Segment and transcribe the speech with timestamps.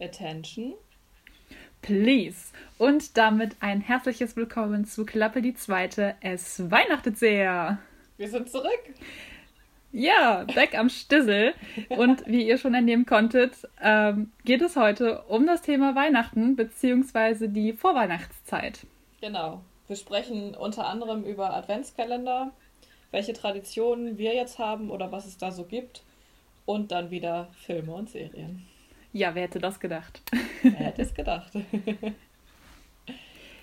[0.00, 0.74] Attention.
[1.82, 2.52] Please.
[2.78, 6.14] Und damit ein herzliches Willkommen zu Klappe die Zweite.
[6.20, 7.78] Es weihnachtet sehr.
[8.16, 8.94] Wir sind zurück.
[9.92, 11.54] Ja, back am Stissel.
[11.88, 17.48] Und wie ihr schon entnehmen konntet, ähm, geht es heute um das Thema Weihnachten bzw.
[17.48, 18.80] die Vorweihnachtszeit.
[19.20, 19.62] Genau.
[19.86, 22.50] Wir sprechen unter anderem über Adventskalender,
[23.12, 26.02] welche Traditionen wir jetzt haben oder was es da so gibt.
[26.66, 28.66] Und dann wieder Filme und Serien.
[29.16, 30.20] Ja, wer hätte das gedacht?
[30.62, 31.50] Wer hätte es gedacht?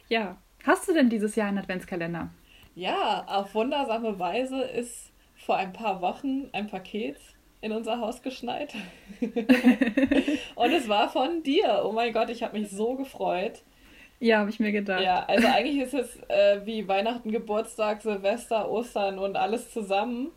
[0.09, 0.35] ja.
[0.63, 2.31] Hast du denn dieses Jahr einen Adventskalender?
[2.73, 7.17] Ja, auf wundersame Weise ist vor ein paar Wochen ein Paket
[7.61, 8.73] in unser Haus geschneit.
[10.55, 11.83] und es war von dir.
[11.85, 13.61] Oh mein Gott, ich habe mich so gefreut.
[14.19, 15.03] Ja, habe ich mir gedacht.
[15.03, 20.31] Ja, also eigentlich ist es äh, wie Weihnachten, Geburtstag, Silvester, Ostern und alles zusammen.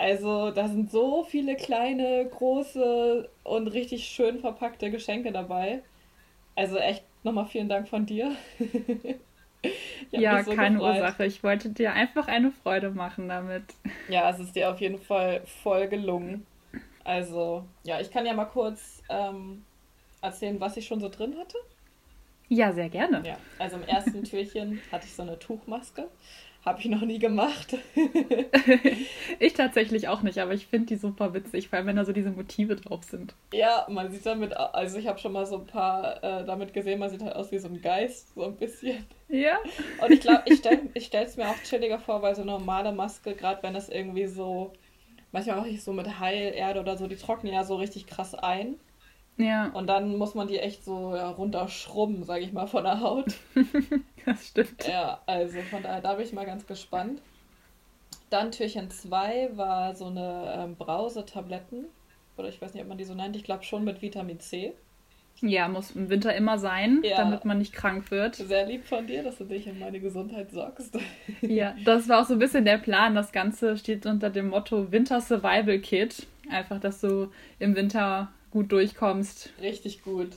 [0.00, 5.82] Also da sind so viele kleine, große und richtig schön verpackte Geschenke dabei.
[6.56, 8.34] Also echt nochmal vielen Dank von dir.
[10.10, 10.96] ja, so keine gefreut.
[10.96, 11.26] Ursache.
[11.26, 13.64] Ich wollte dir einfach eine Freude machen damit.
[14.08, 16.46] Ja, es ist dir auf jeden Fall voll gelungen.
[17.04, 19.66] Also, ja, ich kann ja mal kurz ähm,
[20.22, 21.58] erzählen, was ich schon so drin hatte.
[22.48, 23.22] Ja, sehr gerne.
[23.26, 26.08] Ja, also im ersten Türchen hatte ich so eine Tuchmaske.
[26.64, 27.74] Habe ich noch nie gemacht.
[29.38, 32.12] ich tatsächlich auch nicht, aber ich finde die super witzig, vor allem wenn da so
[32.12, 33.34] diese Motive drauf sind.
[33.54, 36.98] Ja, man sieht damit, also ich habe schon mal so ein paar äh, damit gesehen,
[36.98, 39.06] man sieht halt aus wie so ein Geist, so ein bisschen.
[39.28, 39.58] Ja.
[40.02, 42.92] Und ich glaube, ich stelle ich es mir auch chilliger vor, weil so eine normale
[42.92, 44.74] Maske, gerade wenn das irgendwie so,
[45.32, 48.76] manchmal mache ich so mit Heilerde oder so, die trocknen ja so richtig krass ein.
[49.36, 49.68] Ja.
[49.68, 53.34] Und dann muss man die echt so ja, runterschrubben, sage ich mal, von der Haut.
[54.26, 54.86] das stimmt.
[54.86, 57.22] Ja, also von daher, da bin ich mal ganz gespannt.
[58.28, 61.86] Dann Türchen 2 war so eine ähm, Brause-Tabletten.
[62.36, 63.36] Oder ich weiß nicht, ob man die so nennt.
[63.36, 64.74] Ich glaube schon mit Vitamin C.
[65.42, 67.16] Ja, muss im Winter immer sein, ja.
[67.16, 68.36] damit man nicht krank wird.
[68.36, 70.98] Sehr lieb von dir, dass du dich um meine Gesundheit sorgst.
[71.40, 73.14] Ja, das war auch so ein bisschen der Plan.
[73.14, 76.26] Das Ganze steht unter dem Motto Winter Survival Kit.
[76.50, 79.50] Einfach, dass du im Winter gut durchkommst.
[79.60, 80.30] Richtig gut.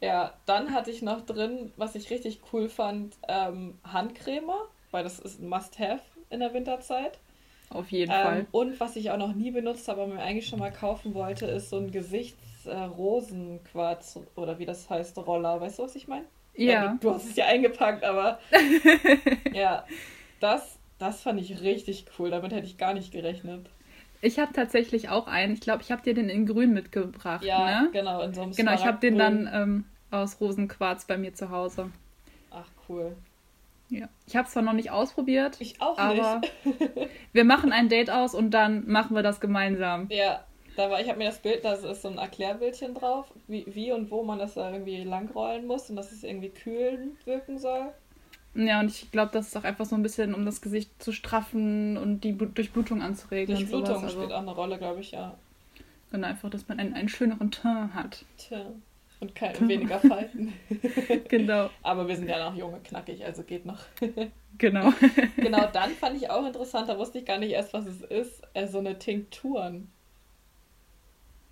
[0.00, 4.50] Ja, dann hatte ich noch drin, was ich richtig cool fand, ähm, Handcreme,
[4.90, 7.18] weil das ist ein Must-Have in der Winterzeit.
[7.70, 8.46] Auf jeden ähm, Fall.
[8.52, 11.46] Und was ich auch noch nie benutzt habe, aber mir eigentlich schon mal kaufen wollte,
[11.46, 15.60] ist so ein Gesichtsrosenquarz äh, oder wie das heißt, Roller.
[15.60, 16.24] Weißt du, was ich meine?
[16.54, 16.96] Ja.
[17.00, 18.38] du, hast es ja eingepackt, aber
[19.52, 19.84] ja,
[20.40, 22.30] das, das fand ich richtig cool.
[22.30, 23.68] Damit hätte ich gar nicht gerechnet.
[24.20, 25.54] Ich habe tatsächlich auch einen.
[25.54, 27.44] Ich glaube, ich habe dir den in grün mitgebracht.
[27.44, 27.90] Ja, ne?
[27.92, 31.50] genau, in so einem Genau, ich habe den dann ähm, aus Rosenquarz bei mir zu
[31.50, 31.90] Hause.
[32.50, 33.16] Ach, cool.
[33.90, 34.08] Ja.
[34.26, 35.56] Ich habe es zwar noch nicht ausprobiert.
[35.60, 36.52] Ich auch aber nicht.
[37.32, 40.08] wir machen ein Date aus und dann machen wir das gemeinsam.
[40.10, 40.44] Ja,
[40.76, 43.92] da war, ich habe mir das Bild, da ist so ein Erklärbildchen drauf, wie, wie
[43.92, 47.92] und wo man das da irgendwie langrollen muss und dass es irgendwie kühlend wirken soll.
[48.54, 51.12] Ja, und ich glaube, das ist auch einfach so ein bisschen, um das Gesicht zu
[51.12, 53.54] straffen und die Durchblutung anzuregen.
[53.54, 54.12] Durchblutung und sowas.
[54.12, 55.36] spielt also, auch eine Rolle, glaube ich, ja.
[56.10, 58.24] Genau, einfach, dass man einen, einen schöneren Teint hat.
[58.38, 58.66] Tja.
[59.20, 60.52] Und keine weniger Falten.
[61.28, 61.70] genau.
[61.82, 63.80] Aber wir sind ja noch junge, knackig, also geht noch.
[64.58, 64.92] genau.
[65.36, 68.42] genau, dann fand ich auch interessant, da wusste ich gar nicht erst, was es ist,
[68.54, 69.90] äh, so eine Tinkturen.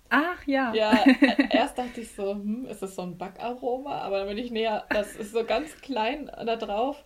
[0.09, 0.73] Ach ja.
[0.73, 1.03] Ja,
[1.49, 3.99] erst dachte ich so, hm, ist das so ein Backaroma?
[3.99, 7.03] Aber dann bin ich näher, das ist so ganz klein da drauf.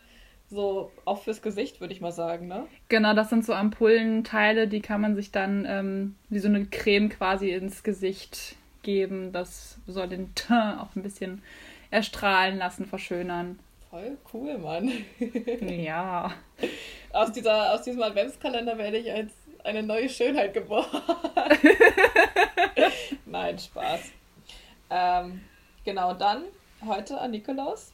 [0.50, 2.67] So auch fürs Gesicht, würde ich mal sagen, ne?
[2.89, 7.07] Genau, das sind so Ampullenteile, die kann man sich dann ähm, wie so eine Creme
[7.07, 9.31] quasi ins Gesicht geben.
[9.31, 11.41] Das soll den Teint auch ein bisschen
[11.89, 13.59] erstrahlen lassen, verschönern.
[13.89, 14.91] Voll cool, Mann.
[15.62, 16.31] ja.
[17.12, 19.31] Aus, dieser, aus diesem Adventskalender werde ich als
[19.63, 20.85] eine neue Schönheit geboren.
[23.25, 24.11] Nein, Spaß.
[24.89, 25.41] Ähm,
[25.83, 26.44] genau, dann
[26.85, 27.94] heute an Nikolaus.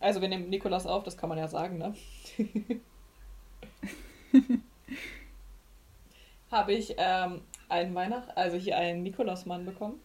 [0.00, 1.94] Also wir nehmen Nikolaus auf, das kann man ja sagen, ne?
[6.50, 10.00] Habe ich ähm, einen Weihnacht, also hier einen Nikolausmann bekommen.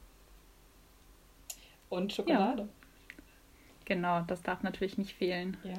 [1.89, 2.63] Und Schokolade.
[2.63, 2.69] Ja.
[3.85, 5.57] Genau, das darf natürlich nicht fehlen.
[5.63, 5.75] Ja.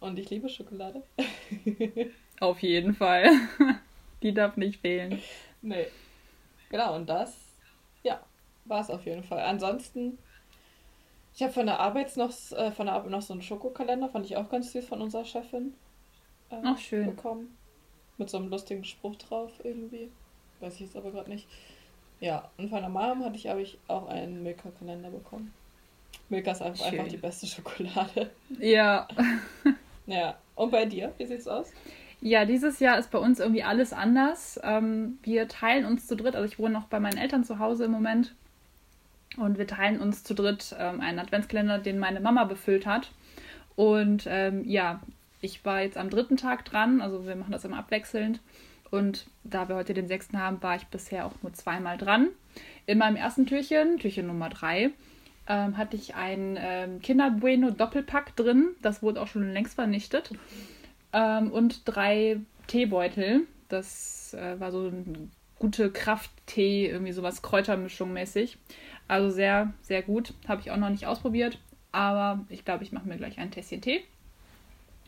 [0.00, 1.02] Und ich liebe Schokolade.
[2.40, 3.30] Auf jeden Fall.
[4.22, 5.20] Die darf nicht fehlen.
[5.62, 5.86] Nee.
[6.70, 7.36] Genau, und das,
[8.02, 8.20] ja,
[8.64, 9.40] war es auf jeden Fall.
[9.40, 10.18] Ansonsten,
[11.34, 14.26] ich habe von der Arbeit noch, äh, von der Arbeit noch so einen Schokokalender, fand
[14.26, 15.74] ich auch ganz süß von unserer Chefin.
[16.50, 17.06] Äh, Ach, schön.
[17.06, 17.56] Bekommen.
[18.18, 20.10] Mit so einem lustigen Spruch drauf irgendwie.
[20.60, 21.48] Weiß ich jetzt aber gerade nicht.
[22.20, 25.54] Ja, und von der Mom hatte ich, habe ich auch einen Milka-Kalender bekommen.
[26.28, 28.30] Milka ist einfach, einfach die beste Schokolade.
[28.58, 29.08] Ja.
[30.06, 30.38] ja.
[30.54, 31.72] Und bei dir, wie sieht's aus?
[32.22, 34.60] Ja, dieses Jahr ist bei uns irgendwie alles anders.
[34.62, 37.84] Ähm, wir teilen uns zu dritt, also ich wohne noch bei meinen Eltern zu Hause
[37.84, 38.34] im Moment.
[39.36, 43.10] Und wir teilen uns zu dritt ähm, einen Adventskalender, den meine Mama befüllt hat.
[43.74, 45.00] Und ähm, ja,
[45.40, 48.40] ich war jetzt am dritten Tag dran, also wir machen das immer abwechselnd.
[48.90, 52.28] Und da wir heute den sechsten haben, war ich bisher auch nur zweimal dran.
[52.86, 54.90] In meinem ersten Türchen, Türchen Nummer drei,
[55.48, 58.70] ähm, hatte ich ein ähm, Kinder Bueno Doppelpack drin.
[58.82, 60.32] Das wurde auch schon längst vernichtet.
[61.12, 63.42] Ähm, und drei Teebeutel.
[63.68, 68.58] Das äh, war so ein gute Krafttee, irgendwie sowas Kräutermischung mäßig.
[69.08, 70.34] Also sehr, sehr gut.
[70.48, 71.58] Habe ich auch noch nicht ausprobiert.
[71.92, 74.02] Aber ich glaube, ich mache mir gleich ein Tässchen Tee.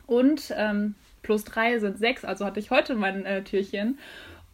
[0.07, 3.99] Und ähm, plus drei sind sechs, also hatte ich heute mein äh, Türchen.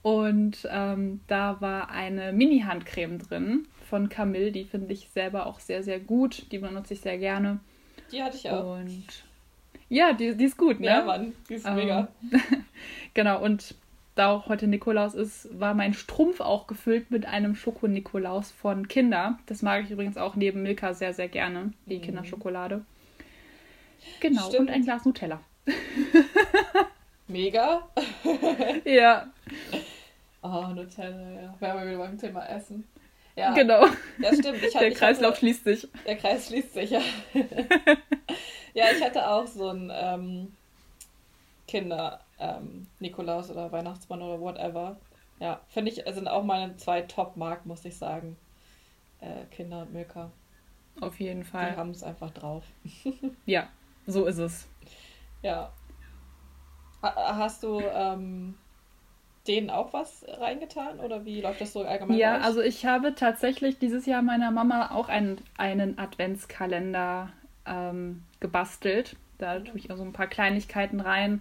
[0.03, 4.53] Und ähm, da war eine Mini-Handcreme drin von Camille.
[4.53, 6.51] Die finde ich selber auch sehr, sehr gut.
[6.53, 7.61] Die benutze ich sehr gerne.
[8.13, 8.79] Die hatte ich auch.
[8.79, 9.05] Und
[9.89, 10.87] ja, die, die ist gut, ne?
[10.87, 12.09] Ja, Mann, die ist ähm, mega.
[13.15, 13.75] genau, und
[14.15, 19.39] da auch heute Nikolaus ist, war mein Strumpf auch gefüllt mit einem Schoko-Nikolaus von Kinder.
[19.47, 22.03] Das mag ich übrigens auch neben Milka sehr, sehr gerne, die mhm.
[22.03, 22.85] Kinderschokolade.
[24.21, 24.69] Genau, Stimmt.
[24.69, 25.41] und ein Glas Nutella.
[27.29, 27.89] Mega.
[28.85, 29.29] ja.
[30.43, 31.55] Oh, Nutella, ja.
[31.61, 32.85] Wir wieder beim Thema Essen.
[33.37, 33.87] Ja, genau.
[34.19, 34.63] Ja, stimmt.
[34.75, 35.89] Hab, der Kreislauf hatte, schließt sich.
[36.05, 37.01] Der Kreis schließt sich, ja.
[38.75, 40.53] Ja, ich hatte auch so ein ähm,
[41.67, 44.97] Kinder ähm, Nikolaus oder Weihnachtsmann oder whatever.
[45.41, 48.37] Ja, finde ich, sind auch meine zwei Top-Marken, muss ich sagen.
[49.21, 50.31] Äh, Kinder und Milka.
[51.01, 51.73] Auf jeden Fall.
[51.73, 52.65] Die haben es einfach drauf.
[53.47, 53.69] ja,
[54.07, 54.67] so ist es.
[55.43, 55.73] Ja.
[57.01, 58.57] Hast du ähm,
[59.47, 62.19] denen auch was reingetan oder wie läuft das so allgemein?
[62.19, 67.33] Ja, also ich habe tatsächlich dieses Jahr meiner Mama auch einen, einen Adventskalender
[67.69, 69.17] ähm, gebastelt.
[69.39, 71.41] Da tue ich also ein paar Kleinigkeiten rein.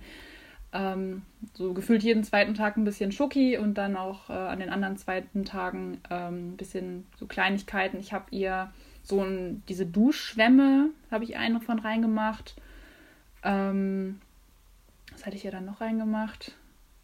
[0.73, 4.69] Ähm, so gefühlt jeden zweiten Tag ein bisschen Schoki und dann auch äh, an den
[4.69, 7.99] anderen zweiten Tagen ähm, ein bisschen so Kleinigkeiten.
[7.99, 8.71] Ich habe ihr
[9.01, 12.55] so ein, diese Duschschwämme, habe ich eine von reingemacht.
[13.43, 14.19] Ähm,
[15.11, 16.53] was hatte ich ja dann noch reingemacht?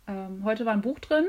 [0.08, 1.28] Ähm, heute war ein Buch drin,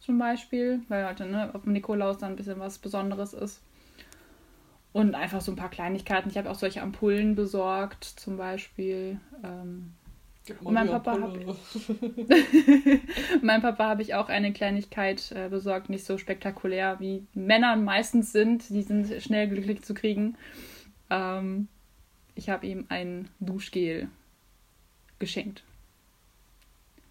[0.00, 3.60] zum Beispiel, weil heute ne, auf dem Nikolaus dann ein bisschen was Besonderes ist.
[4.92, 6.30] Und einfach so ein paar Kleinigkeiten.
[6.30, 9.20] Ich habe auch solche Ampullen besorgt, zum Beispiel.
[9.44, 9.92] Ähm,
[10.62, 11.56] und mein Papa habe
[13.42, 18.32] mein Papa habe ich auch eine Kleinigkeit äh, besorgt, nicht so spektakulär wie Männer meistens
[18.32, 18.68] sind.
[18.68, 20.36] Die sind schnell glücklich zu kriegen.
[21.08, 21.68] Ähm,
[22.34, 24.08] ich habe ihm ein Duschgel
[25.18, 25.62] geschenkt.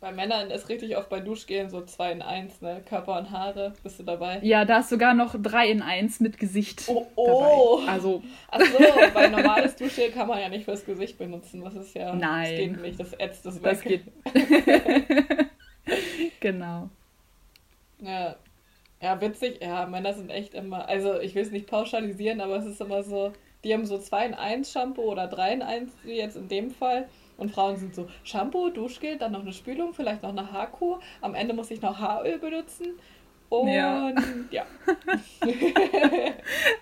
[0.02, 2.82] Bei Männern ist richtig oft bei Duschgelen so 2 in 1, ne?
[2.88, 3.74] Körper und Haare.
[3.84, 4.40] Bist du dabei?
[4.44, 6.84] Ja, da ist sogar noch 3 in 1 mit Gesicht.
[6.88, 7.80] Oh, oh.
[7.82, 7.92] Dabei.
[7.92, 8.24] Also.
[8.50, 8.78] Achso,
[9.14, 11.62] bei normales Duschgel kann man ja nicht fürs Gesicht benutzen.
[11.66, 12.16] Das ist ja.
[12.16, 12.44] Nein.
[12.44, 13.72] Das geht nicht, das ätzt das weg.
[13.72, 14.04] Das geht.
[16.40, 16.90] genau.
[18.00, 18.36] Ja.
[19.02, 19.60] Ja, witzig.
[19.62, 20.88] Ja, Männer sind echt immer.
[20.88, 23.34] Also, ich will es nicht pauschalisieren, aber es ist immer so.
[23.66, 26.72] Die haben so 2 in 1 Shampoo oder 3 in 1, wie jetzt in dem
[26.72, 27.10] Fall.
[27.40, 31.00] Und Frauen sind so Shampoo, Duschgel, dann noch eine Spülung, vielleicht noch eine Haarkur.
[31.22, 33.00] Am Ende muss ich noch Haaröl benutzen.
[33.50, 34.12] Und ja.
[34.52, 34.66] Ja,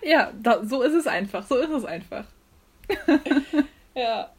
[0.02, 1.46] ja da, so ist es einfach.
[1.46, 2.24] So ist es einfach.
[3.94, 4.30] ja.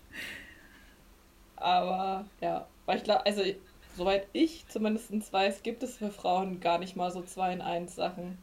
[1.55, 3.41] Aber ja, weil ich glaube, also
[3.95, 7.95] soweit ich zumindest weiß, gibt es für Frauen gar nicht mal so zwei in eins
[7.95, 8.37] Sachen.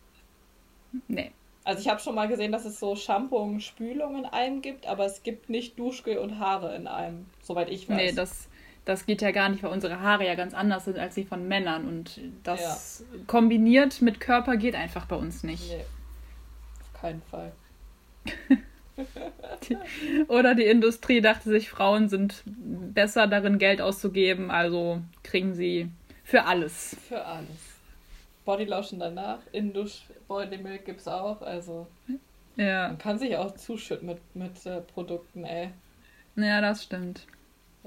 [1.09, 1.33] Nee.
[1.65, 4.87] Also ich habe schon mal gesehen, dass es so Shampoo und Spülung in einem gibt,
[4.87, 7.97] aber es gibt nicht Duschgel und Haare in einem, soweit ich weiß.
[7.97, 8.49] Nee, das,
[8.85, 11.47] das geht ja gar nicht, weil unsere Haare ja ganz anders sind als die von
[11.47, 11.87] Männern.
[11.87, 13.19] Und das ja.
[13.27, 15.71] kombiniert mit Körper geht einfach bei uns nicht.
[15.71, 15.85] Nee,
[16.81, 17.53] auf keinen Fall.
[20.29, 25.91] Oder die Industrie dachte sich, Frauen sind besser darin, Geld auszugeben, also kriegen sie
[26.25, 26.97] für alles.
[27.09, 27.49] Für alles.
[28.45, 31.87] Bodylotion danach, in Dusch Bodymilk gibt es auch, also
[32.57, 32.89] ja.
[32.89, 35.71] man kann sich auch zuschütten mit, mit äh, Produkten, ey.
[36.37, 37.27] Ja, das stimmt.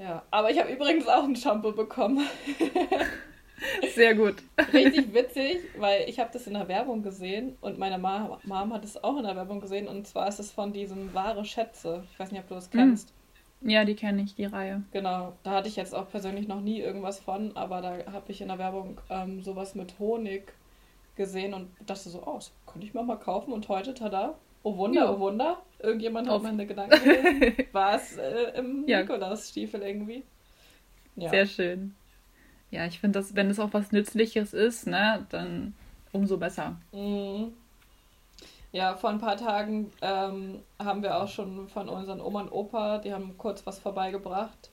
[0.00, 2.26] Ja, aber ich habe übrigens auch ein Shampoo bekommen.
[3.94, 4.36] Sehr gut.
[4.72, 8.82] Richtig witzig, weil ich habe das in der Werbung gesehen und meine Ma Mom hat
[8.82, 12.04] es auch in der Werbung gesehen und zwar ist es von diesem Wahre Schätze.
[12.10, 13.12] Ich weiß nicht, ob du das kennst.
[13.60, 14.82] Ja, die kenne ich, die Reihe.
[14.90, 18.40] Genau, da hatte ich jetzt auch persönlich noch nie irgendwas von, aber da habe ich
[18.40, 20.54] in der Werbung ähm, sowas mit Honig
[21.16, 24.76] gesehen und dachte so, oh, das könnte ich mir mal kaufen und heute, tada, oh
[24.76, 25.10] Wunder, ja.
[25.10, 26.42] oh Wunder, irgendjemand hat Auf.
[26.42, 29.00] meine Gedanken gelesen, war es äh, im ja.
[29.00, 30.24] Nikolaus-Stiefel irgendwie.
[31.16, 31.30] Ja.
[31.30, 31.94] Sehr schön.
[32.70, 35.74] Ja, ich finde, dass wenn es auch was Nützliches ist, ne, dann
[36.12, 36.76] umso besser.
[36.92, 37.52] Mhm.
[38.72, 42.98] Ja, vor ein paar Tagen ähm, haben wir auch schon von unseren Oma und Opa,
[42.98, 44.70] die haben kurz was vorbeigebracht.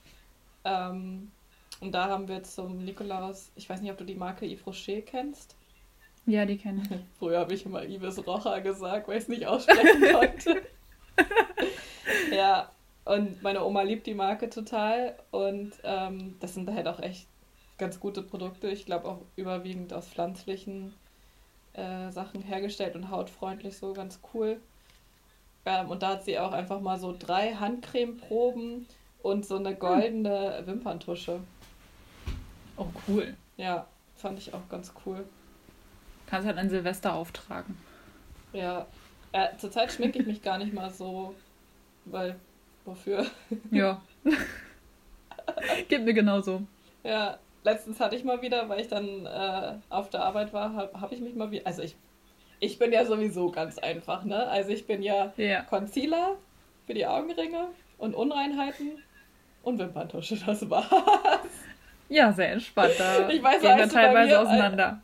[0.64, 1.32] Ähm,
[1.80, 5.00] und da haben wir zum Nikolaus, ich weiß nicht, ob du die Marke Yves Rocher
[5.00, 5.56] kennst.
[6.28, 6.98] Ja, die kenne ich.
[7.18, 10.62] Früher habe ich immer Ives Rocher gesagt, weil ich es nicht aussprechen konnte.
[12.30, 12.70] ja,
[13.06, 15.16] und meine Oma liebt die Marke total.
[15.30, 17.26] Und ähm, das sind halt auch echt
[17.78, 18.68] ganz gute Produkte.
[18.68, 20.92] Ich glaube auch überwiegend aus pflanzlichen
[21.72, 24.60] äh, Sachen hergestellt und hautfreundlich, so ganz cool.
[25.64, 28.86] Ähm, und da hat sie auch einfach mal so drei Handcremeproben
[29.22, 31.40] und so eine goldene Wimperntusche.
[32.76, 33.34] Oh, cool.
[33.56, 35.24] Ja, fand ich auch ganz cool.
[36.28, 37.76] Kannst halt an Silvester auftragen.
[38.52, 38.86] Ja.
[39.32, 41.34] Äh, zurzeit schminke ich mich gar nicht mal so,
[42.06, 42.36] weil,
[42.84, 43.26] wofür?
[43.70, 44.00] Ja.
[45.88, 46.62] Geht mir genauso.
[47.04, 51.00] Ja, letztens hatte ich mal wieder, weil ich dann äh, auf der Arbeit war, habe
[51.00, 51.96] hab ich mich mal wieder, also ich,
[52.60, 54.46] ich bin ja sowieso ganz einfach, ne?
[54.48, 55.62] Also ich bin ja Ja.
[55.62, 56.36] Concealer
[56.86, 57.68] für die Augenringe
[57.98, 59.02] und Unreinheiten
[59.62, 60.86] und Wimperntusche, das war's.
[62.10, 62.94] Ja, sehr entspannt.
[62.98, 65.00] Da Ich weiß, gehen wir teilweise mir- äh, auseinander.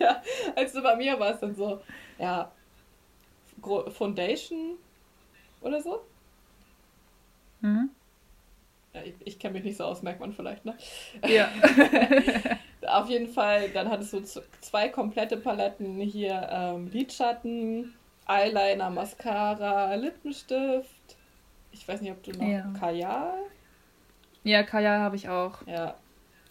[0.04, 0.22] ja,
[0.56, 1.80] also bei mir war es dann so,
[2.18, 2.50] ja,
[3.90, 4.76] Foundation
[5.60, 6.00] oder so.
[7.60, 7.90] Mhm.
[8.92, 10.76] Ja, ich, ich kenne mich nicht so aus, merkt man vielleicht, ne?
[11.26, 11.48] Ja.
[12.88, 14.22] Auf jeden Fall, dann hattest du
[14.60, 17.94] zwei komplette Paletten hier ähm, Lidschatten,
[18.26, 20.88] Eyeliner, Mascara, Lippenstift.
[21.72, 22.72] Ich weiß nicht, ob du noch Ja.
[22.78, 23.38] Kajal.
[24.42, 25.64] ja, Kajal habe ich auch.
[25.66, 25.94] Ja.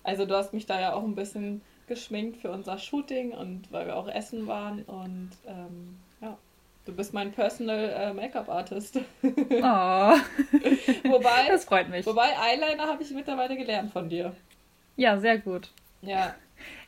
[0.04, 3.86] Also du hast mich da ja auch ein bisschen geschminkt für unser Shooting und weil
[3.88, 6.38] wir auch essen waren und ähm, ja.
[6.86, 9.00] Du bist mein Personal äh, Make-up-Artist.
[9.22, 10.16] Oh,
[11.12, 12.06] wobei, das freut mich.
[12.06, 14.34] wobei Eyeliner habe ich mittlerweile gelernt von dir.
[14.96, 15.70] Ja, sehr gut.
[16.02, 16.34] Ja.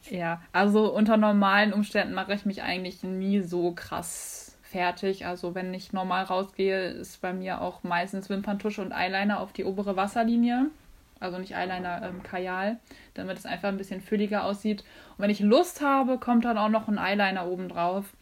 [0.10, 5.26] Ja, also unter normalen Umständen mache ich mich eigentlich nie so krass fertig.
[5.26, 9.64] Also wenn ich normal rausgehe, ist bei mir auch meistens Wimperntusche und Eyeliner auf die
[9.64, 10.72] obere Wasserlinie.
[11.22, 12.80] Also nicht Eyeliner, ähm, Kajal,
[13.14, 14.82] damit es einfach ein bisschen fülliger aussieht.
[15.12, 18.14] Und wenn ich Lust habe, kommt dann auch noch ein Eyeliner oben drauf.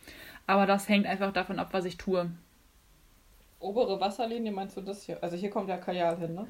[0.45, 2.29] Aber das hängt einfach davon ab, was ich tue.
[3.59, 5.17] Obere Wasserlinie, meinst du das hier?
[5.23, 6.47] Also hier kommt ja Kajal hin, ne?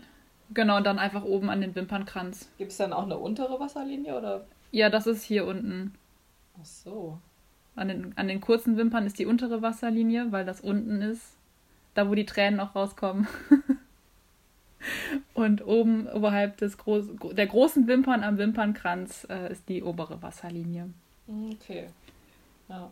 [0.54, 2.50] Genau, und dann einfach oben an den Wimpernkranz.
[2.58, 4.46] Gibt es dann auch eine untere Wasserlinie oder?
[4.72, 5.94] Ja, das ist hier unten.
[6.60, 7.20] Ach so.
[7.76, 11.36] An den, an den kurzen Wimpern ist die untere Wasserlinie, weil das unten ist.
[11.94, 13.28] Da, wo die Tränen auch rauskommen.
[15.34, 20.90] Und oben oberhalb des Groß der großen Wimpern am Wimpernkranz äh, ist die obere Wasserlinie.
[21.54, 21.88] Okay.
[22.70, 22.90] Ja.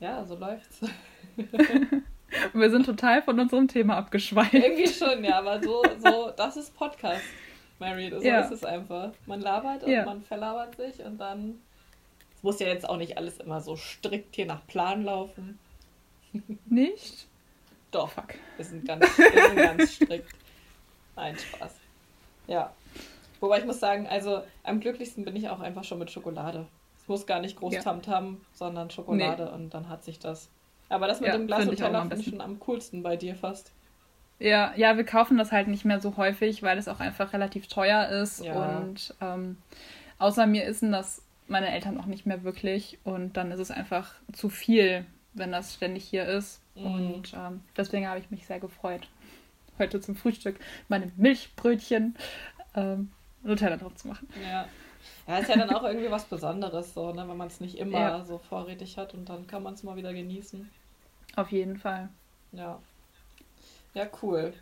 [0.00, 0.80] Ja, so läuft's.
[0.82, 1.50] Und
[2.60, 4.54] wir sind total von unserem Thema abgeschweift.
[4.54, 7.24] Irgendwie schon, ja, aber so, so, das ist Podcast,
[7.78, 8.10] Mary.
[8.10, 8.40] So Ja.
[8.40, 9.12] ist es einfach.
[9.26, 10.04] Man labert und Ja.
[10.06, 11.60] man verlabert sich und dann.
[12.36, 15.58] Es muss ja jetzt auch nicht alles immer so strikt hier nach Plan laufen.
[16.64, 17.26] Nicht?
[17.90, 18.34] Doch, Fuck.
[18.56, 20.28] wir sind ganz, wir sind ganz strikt.
[21.16, 21.74] Nein, Spaß.
[22.46, 22.72] Ja.
[23.40, 26.66] Wobei ich muss sagen, also am glücklichsten bin ich auch einfach schon mit Schokolade.
[27.00, 27.82] Es muss gar nicht groß Ja.
[27.82, 30.48] Tamtam, sondern Schokolade und dann hat sich das.
[30.88, 33.34] Aber das mit Ja, dem Glas Nutella am finde ich schon am coolsten bei dir
[33.34, 33.72] fast.
[34.38, 37.68] Ja, ja, wir kaufen das halt nicht mehr so häufig, weil es auch einfach relativ
[37.68, 38.44] teuer ist.
[38.44, 38.78] Ja.
[38.78, 39.58] Und ähm,
[40.18, 42.98] außer mir essen das meine Eltern auch nicht mehr wirklich.
[43.04, 45.04] Und dann ist es einfach zu viel,
[45.34, 46.59] wenn das ständig hier ist.
[46.74, 46.84] Mhm.
[46.84, 49.08] Und ähm, deswegen habe ich mich sehr gefreut,
[49.78, 50.58] heute zum Frühstück
[50.88, 52.16] meine Milchbrötchen
[52.74, 53.10] ähm,
[53.42, 54.28] Nutella drauf zu machen.
[54.42, 54.68] Ja.
[55.26, 57.98] Ja, ist ja dann auch irgendwie was Besonderes, so, ne, wenn man es nicht immer
[57.98, 58.24] Ja.
[58.24, 60.68] so vorrätig hat und dann kann man es mal wieder genießen.
[61.36, 62.08] Auf jeden Fall.
[62.52, 62.80] Ja.
[63.94, 64.52] Ja, cool.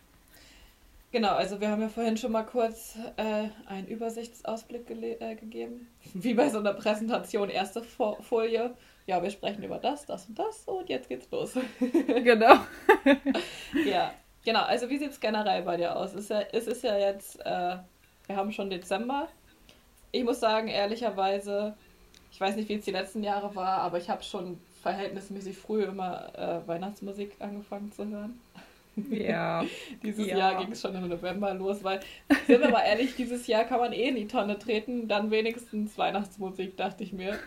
[1.11, 5.89] Genau, also wir haben ja vorhin schon mal kurz äh, einen Übersichtsausblick äh, gegeben.
[6.15, 8.75] Wie bei so einer Präsentation, erste Fo Folie.
[9.09, 11.55] Ja, wir sprechen über das, das und das und jetzt geht's los.
[11.81, 12.57] genau.
[13.87, 14.13] ja,
[14.45, 14.61] genau.
[14.65, 16.13] Also wie sieht es generell bei dir aus?
[16.13, 17.79] Es ist ja, es ist ja jetzt, äh,
[18.27, 19.29] wir haben schon Dezember.
[20.13, 21.75] Ich muss sagen, ehrlicherweise,
[22.31, 25.85] ich weiß nicht, wie es die letzten Jahre war, aber ich habe schon verhältnismäßig früh
[25.85, 28.39] immer äh, Weihnachtsmusik angefangen zu hören.
[29.11, 29.65] Ja.
[30.03, 30.37] Dieses Ja.
[30.37, 32.01] Jahr ging es schon im November los, weil,
[32.47, 35.97] sind wir mal ehrlich, dieses Jahr kann man eh in die Tonne treten, dann wenigstens
[35.97, 37.39] Weihnachtsmusik, dachte ich mir.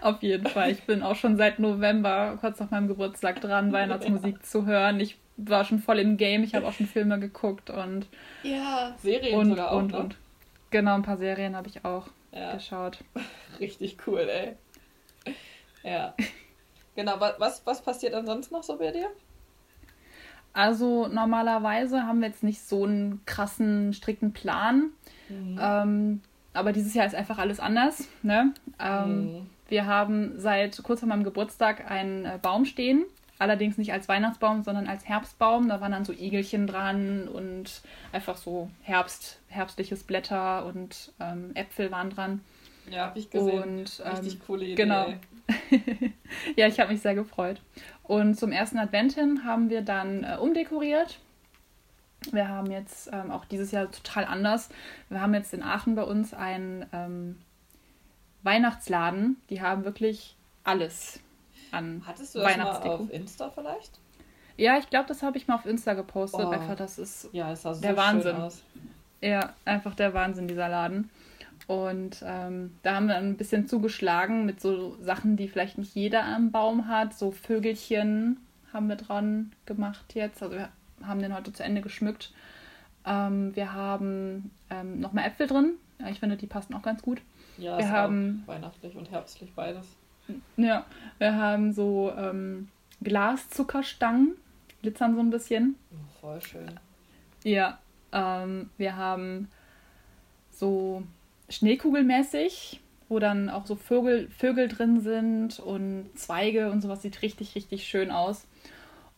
[0.00, 0.70] Auf jeden Fall.
[0.70, 5.00] Ich bin auch schon seit November, kurz nach meinem Geburtstag, dran, Weihnachtsmusik zu hören.
[5.00, 6.44] Ich war schon voll im Game.
[6.44, 8.06] Ich habe auch schon Filme geguckt und
[8.42, 9.98] Ja, Serien und sogar auch, und ne?
[9.98, 10.16] und.
[10.70, 12.98] Genau, ein paar Serien habe ich auch Ja, geschaut.
[13.60, 14.56] richtig cool, ey.
[15.82, 16.14] Ja.
[16.96, 19.08] Genau, wa- was, was passiert ansonsten noch so bei dir?
[20.52, 24.90] Also normalerweise haben wir jetzt nicht so einen krassen, strikten Plan.
[25.28, 25.58] Mhm.
[25.60, 26.20] Ähm,
[26.52, 28.08] aber dieses Jahr ist einfach alles anders.
[28.22, 28.54] Ne?
[28.78, 29.46] Ähm, Mhm.
[29.68, 33.04] Wir haben seit kurz vor meinem Geburtstag einen äh, Baum stehen.
[33.38, 35.68] Allerdings nicht als Weihnachtsbaum, sondern als Herbstbaum.
[35.68, 41.90] Da waren dann so Igelchen dran und einfach so Herbst, herbstliches Blätter und ähm, Äpfel
[41.90, 42.40] waren dran.
[42.90, 43.80] Ja, habe ich gesehen.
[43.80, 44.74] Und, ähm, Richtig coole Idee.
[44.74, 45.12] Genau.
[46.56, 47.60] ja, ich habe mich sehr gefreut.
[48.02, 51.18] Und zum ersten Advent hin haben wir dann äh, umdekoriert.
[52.30, 54.70] Wir haben jetzt ähm, auch dieses Jahr total anders.
[55.08, 57.38] Wir haben jetzt in Aachen bei uns einen ähm,
[58.44, 59.36] Weihnachtsladen.
[59.50, 61.20] Die haben wirklich alles
[61.72, 63.98] an Hattest du das mal auf Insta vielleicht?
[64.56, 66.46] Ja, ich glaube, das habe ich mal auf Insta gepostet.
[66.46, 66.50] Oh.
[66.50, 68.36] Einfach, das ist Ja, es sah so der Wahnsinn.
[69.20, 71.10] Ja, einfach der Wahnsinn, dieser Laden.
[71.66, 76.24] Und ähm, da haben wir ein bisschen zugeschlagen mit so Sachen, die vielleicht nicht jeder
[76.24, 77.14] am Baum hat.
[77.14, 78.38] So Vögelchen
[78.72, 80.42] haben wir dran gemacht jetzt.
[80.42, 80.68] Also wir
[81.02, 82.32] haben den heute zu Ende geschmückt.
[83.06, 85.74] Ähm, wir haben ähm, nochmal Äpfel drin.
[86.10, 87.22] Ich finde, die passen auch ganz gut.
[87.58, 89.86] Ja, Wir es haben- weihnachtlich und herbstlich beides.
[90.56, 90.86] Ja,
[91.18, 92.68] wir haben so ähm,
[93.02, 94.36] Glaszuckerstangen,
[94.82, 95.76] glitzern so ein bisschen.
[95.92, 96.70] Oh, voll schön.
[97.44, 97.78] Ja,
[98.12, 99.48] ähm, wir haben
[100.50, 101.02] so
[101.50, 107.54] Schneekugelmäßig, wo dann auch so Vögel, Vögel drin sind und Zweige und sowas sieht richtig,
[107.54, 108.46] richtig schön aus.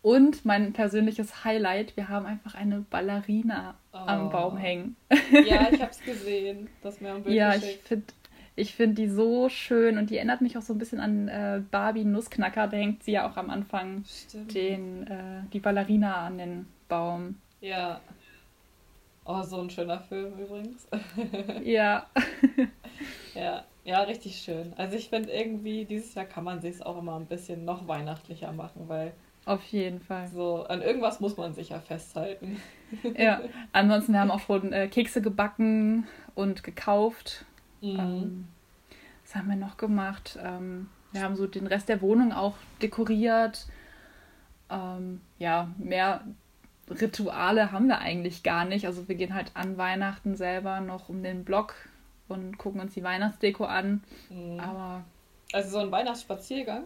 [0.02, 4.30] Und mein persönliches Highlight, wir haben einfach eine Ballerina am Oh.
[4.30, 4.94] Baum hängen.
[5.32, 6.68] Ja, ich hab's gesehen.
[6.82, 7.88] Das mir am Bild Ja, ich geschickt.
[7.88, 8.06] finde
[8.56, 11.62] ich find die so schön und die erinnert mich auch so ein bisschen an äh,
[11.70, 12.66] Barbie Nussknacker.
[12.66, 14.54] Da hängt sie ja auch am Anfang Stimmt.
[14.54, 17.36] den, äh, die Ballerina an den Baum.
[17.60, 18.00] Ja.
[19.26, 20.88] Oh, so ein schöner Film übrigens.
[21.64, 22.06] Ja,
[23.34, 24.72] ja, ja, richtig schön.
[24.76, 28.52] Also ich finde irgendwie, dieses Jahr kann man sich auch immer ein bisschen noch weihnachtlicher
[28.52, 29.12] machen, weil
[29.44, 30.28] auf jeden Fall.
[30.28, 32.60] so an irgendwas muss man sich ja festhalten.
[33.16, 37.44] Ja, ansonsten wir haben auch schon äh, Kekse gebacken und gekauft.
[37.94, 37.98] Mhm.
[38.00, 38.48] Ähm,
[39.24, 40.38] was haben wir noch gemacht?
[40.42, 43.66] Ähm, wir haben so den Rest der Wohnung auch dekoriert.
[44.70, 46.22] Ähm, ja, mehr
[46.88, 48.86] Rituale haben wir eigentlich gar nicht.
[48.86, 51.74] Also wir gehen halt an Weihnachten selber noch um den Block
[52.28, 54.02] und gucken uns die Weihnachtsdeko an.
[54.30, 54.60] Mhm.
[54.60, 55.04] Aber
[55.52, 56.84] Also so ein Weihnachtsspaziergang.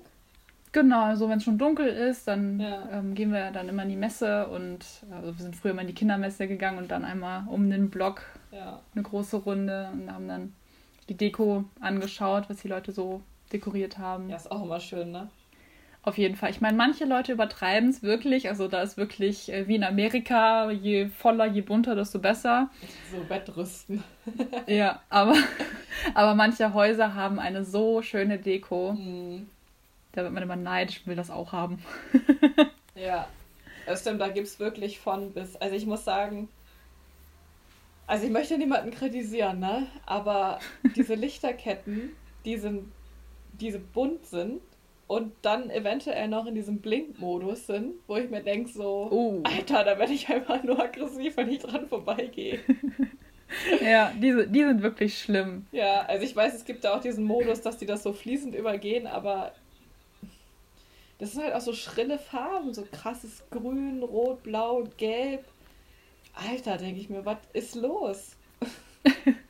[0.73, 2.89] genau, also wenn es schon dunkel ist, dann Ja.
[2.93, 5.89] ähm, gehen wir dann immer in die Messe und also wir sind früher immer in
[5.89, 8.81] die Kindermesse gegangen und dann einmal um den Block Ja.
[8.95, 10.55] eine große Runde und haben dann
[11.11, 13.21] die Deko angeschaut, was die Leute so
[13.53, 14.31] dekoriert haben.
[14.31, 15.29] Ja, ist auch immer schön, ne?
[16.03, 16.51] Auf jeden Fall.
[16.51, 18.49] Ich meine, manche Leute übertreiben es wirklich.
[18.49, 22.71] Also da ist wirklich äh, wie in Amerika, je voller, je bunter, desto besser.
[23.11, 24.03] So Bettrüsten.
[24.67, 25.35] ja, aber,
[26.15, 28.93] aber manche Häuser haben eine so schöne Deko.
[28.93, 29.51] Mhm.
[30.13, 31.83] Da wird man immer neidisch und will das auch haben.
[32.97, 33.29] Ja,
[33.87, 35.57] das stimmt, da gibt es wirklich von bis.
[35.57, 36.49] Also ich muss sagen,
[38.11, 39.87] also ich möchte niemanden kritisieren, ne?
[40.05, 40.59] Aber
[40.97, 42.11] diese Lichterketten,
[42.45, 42.91] die sind,
[43.53, 44.61] diese bunt sind
[45.07, 49.41] und dann eventuell noch in diesem Blinkmodus sind, wo ich mir denke so, Oh.
[49.45, 52.61] Alter, da werde ich einfach nur aggressiv, wenn ich dran vorbeigehe.
[53.83, 55.67] Ja, diese, die sind wirklich schlimm.
[55.73, 58.55] Ja, also ich weiß, es gibt da auch diesen Modus, dass die das so fließend
[58.55, 59.51] übergehen, aber
[61.19, 65.45] das sind halt auch so schrille Farben, so krasses Grün, Rot, Blau, Gelb.
[66.49, 68.37] Alter, denke ich mir, was ist los?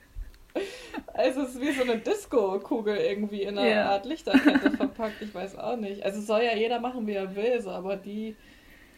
[1.15, 3.91] also es ist wie so eine Disco-Kugel irgendwie in einer Ja.
[3.91, 6.03] Art Lichterkette verpackt, ich weiß auch nicht.
[6.03, 8.37] Also soll ja jeder machen, wie er will, so, aber die,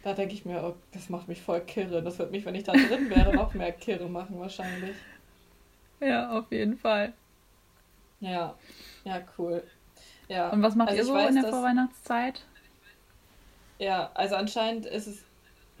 [0.03, 2.01] da denke ich mir, oh, das macht mich voll kirre.
[2.01, 4.95] Das wird mich, wenn ich da drin wäre, noch mehr kirre machen wahrscheinlich.
[5.99, 7.13] Ja, auf jeden Fall.
[8.19, 8.55] Ja,
[9.03, 9.63] ja, cool.
[10.27, 10.49] Ja.
[10.49, 12.41] Und was macht Also ihr so weiß, in der dass- Vorweihnachtszeit?
[13.79, 15.23] Ja, also anscheinend ist es,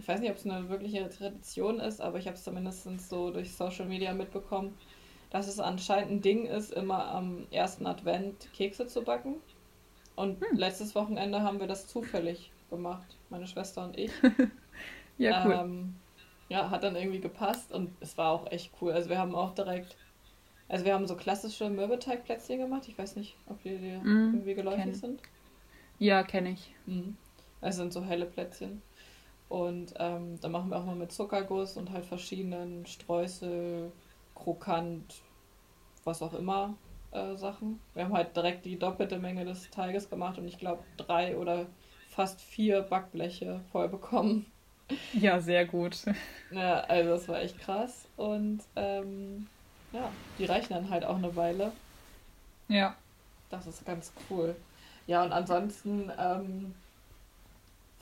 [0.03, 3.31] ich weiß nicht, ob es eine wirkliche Tradition ist, aber ich habe es zumindest so
[3.31, 4.77] durch Social Media mitbekommen,
[5.31, 9.41] dass es anscheinend ein Ding ist, immer am ersten Advent Kekse zu backen.
[10.15, 10.57] Und Hm.
[10.57, 14.23] letztes Wochenende haben wir das zufällig gemacht, meine Schwester und ich.
[15.17, 15.59] Ja, cool.
[15.61, 16.01] Ähm,
[16.49, 18.91] ja, hat dann irgendwie gepasst und es war auch echt cool.
[18.93, 19.97] Also wir haben auch direkt,
[20.69, 22.87] also wir haben so klassische Mürbeteigplätzchen gemacht.
[22.89, 24.99] Ich weiß nicht, ob die dir Mm, irgendwie geläufig kenn.
[24.99, 25.23] sind.
[25.99, 26.75] Ja, kenne ich.
[26.85, 27.17] Mhm.
[27.61, 28.81] Es sind so helle Plätzchen.
[29.53, 33.91] Und ähm, dann machen wir auch mal mit Zuckerguss und halt verschiedenen Streusel,
[34.33, 35.21] Krokant,
[36.03, 36.73] was auch immer
[37.11, 37.79] äh, Sachen.
[37.93, 41.67] Wir haben halt direkt die doppelte Menge des Teiges gemacht und ich glaube drei oder
[42.09, 44.47] fast vier Backbleche voll bekommen.
[45.13, 45.97] Ja, sehr gut.
[46.49, 48.07] Ja, also das war echt krass.
[48.17, 49.47] Und ähm,
[49.91, 51.71] ja, die reichen dann halt auch eine Weile.
[52.69, 52.95] Ja.
[53.51, 54.55] Das ist ganz cool.
[55.05, 56.73] Ja, und ansonsten ähm,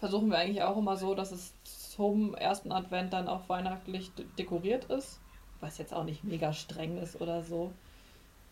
[0.01, 4.25] versuchen wir eigentlich auch immer so, dass es zum ersten Advent dann auch weihnachtlich de
[4.37, 5.19] dekoriert ist.
[5.59, 7.71] Was jetzt auch nicht mega streng ist oder so.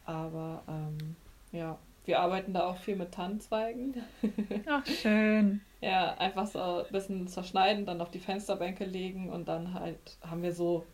[0.06, 1.16] Aber ähm,
[1.52, 3.96] ja, wir arbeiten da auch viel mit Tannenzweigen.
[4.68, 5.62] Ach, schön.
[5.82, 10.44] Ja, einfach so ein bisschen zerschneiden, dann auf die Fensterbänke legen und dann halt haben
[10.44, 10.86] wir so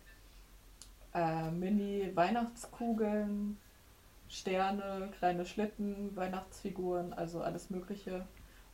[1.13, 3.57] äh, Mini-Weihnachtskugeln,
[4.29, 8.25] Sterne, kleine Schlitten, Weihnachtsfiguren, also alles Mögliche.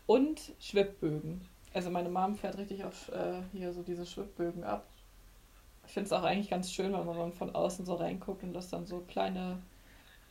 [0.06, 1.42] Und Schwibbögen.
[1.74, 4.86] Also meine Mom fährt richtig auf äh, hier so diese Schwibbögen ab.
[5.88, 8.70] Ich finde es auch eigentlich ganz schön, wenn man von außen so reinguckt und das
[8.70, 9.58] dann so kleine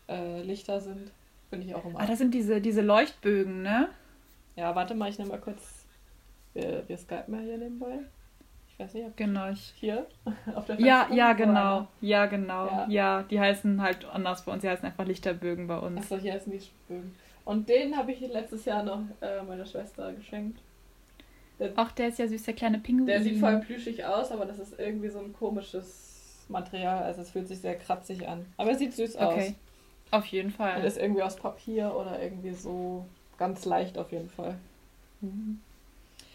[0.09, 1.11] äh, Lichter sind.
[1.49, 2.01] Finde ich auch immer.
[2.01, 3.89] Ah, das sind diese, diese Leuchtbögen, ne?
[4.57, 5.87] Ja, warte mal, ich nehme mal kurz.
[6.55, 8.01] Wir, wir skypen mal hier nebenbei.
[8.69, 9.51] Ich weiß nicht, ob genau.
[9.51, 9.75] Ich...
[9.77, 10.07] hier
[10.55, 11.89] auf der Ja, ja, genau.
[12.01, 12.67] Ja, genau.
[12.67, 12.87] Ja.
[12.89, 13.23] ja.
[13.25, 14.63] die heißen halt anders bei uns.
[14.63, 16.01] Die heißen einfach Lichterbögen bei uns.
[16.01, 17.15] Achso, hier heißen die Bögen.
[17.45, 20.61] Und den habe ich letztes Jahr noch äh, meiner Schwester geschenkt.
[21.61, 23.07] Der, Ach, der ist ja süß, der kleine Pinguin.
[23.07, 27.03] Der sieht voll plüschig aus, aber das ist irgendwie so ein komisches Material.
[27.03, 28.47] Also es fühlt sich sehr kratzig an.
[28.57, 29.25] Aber er sieht süß okay.
[29.49, 29.55] aus.
[30.11, 30.81] Auf jeden Fall.
[30.81, 33.05] Und ist irgendwie aus Papier oder irgendwie so
[33.37, 34.57] ganz leicht auf jeden Fall.
[35.21, 35.61] Mhm.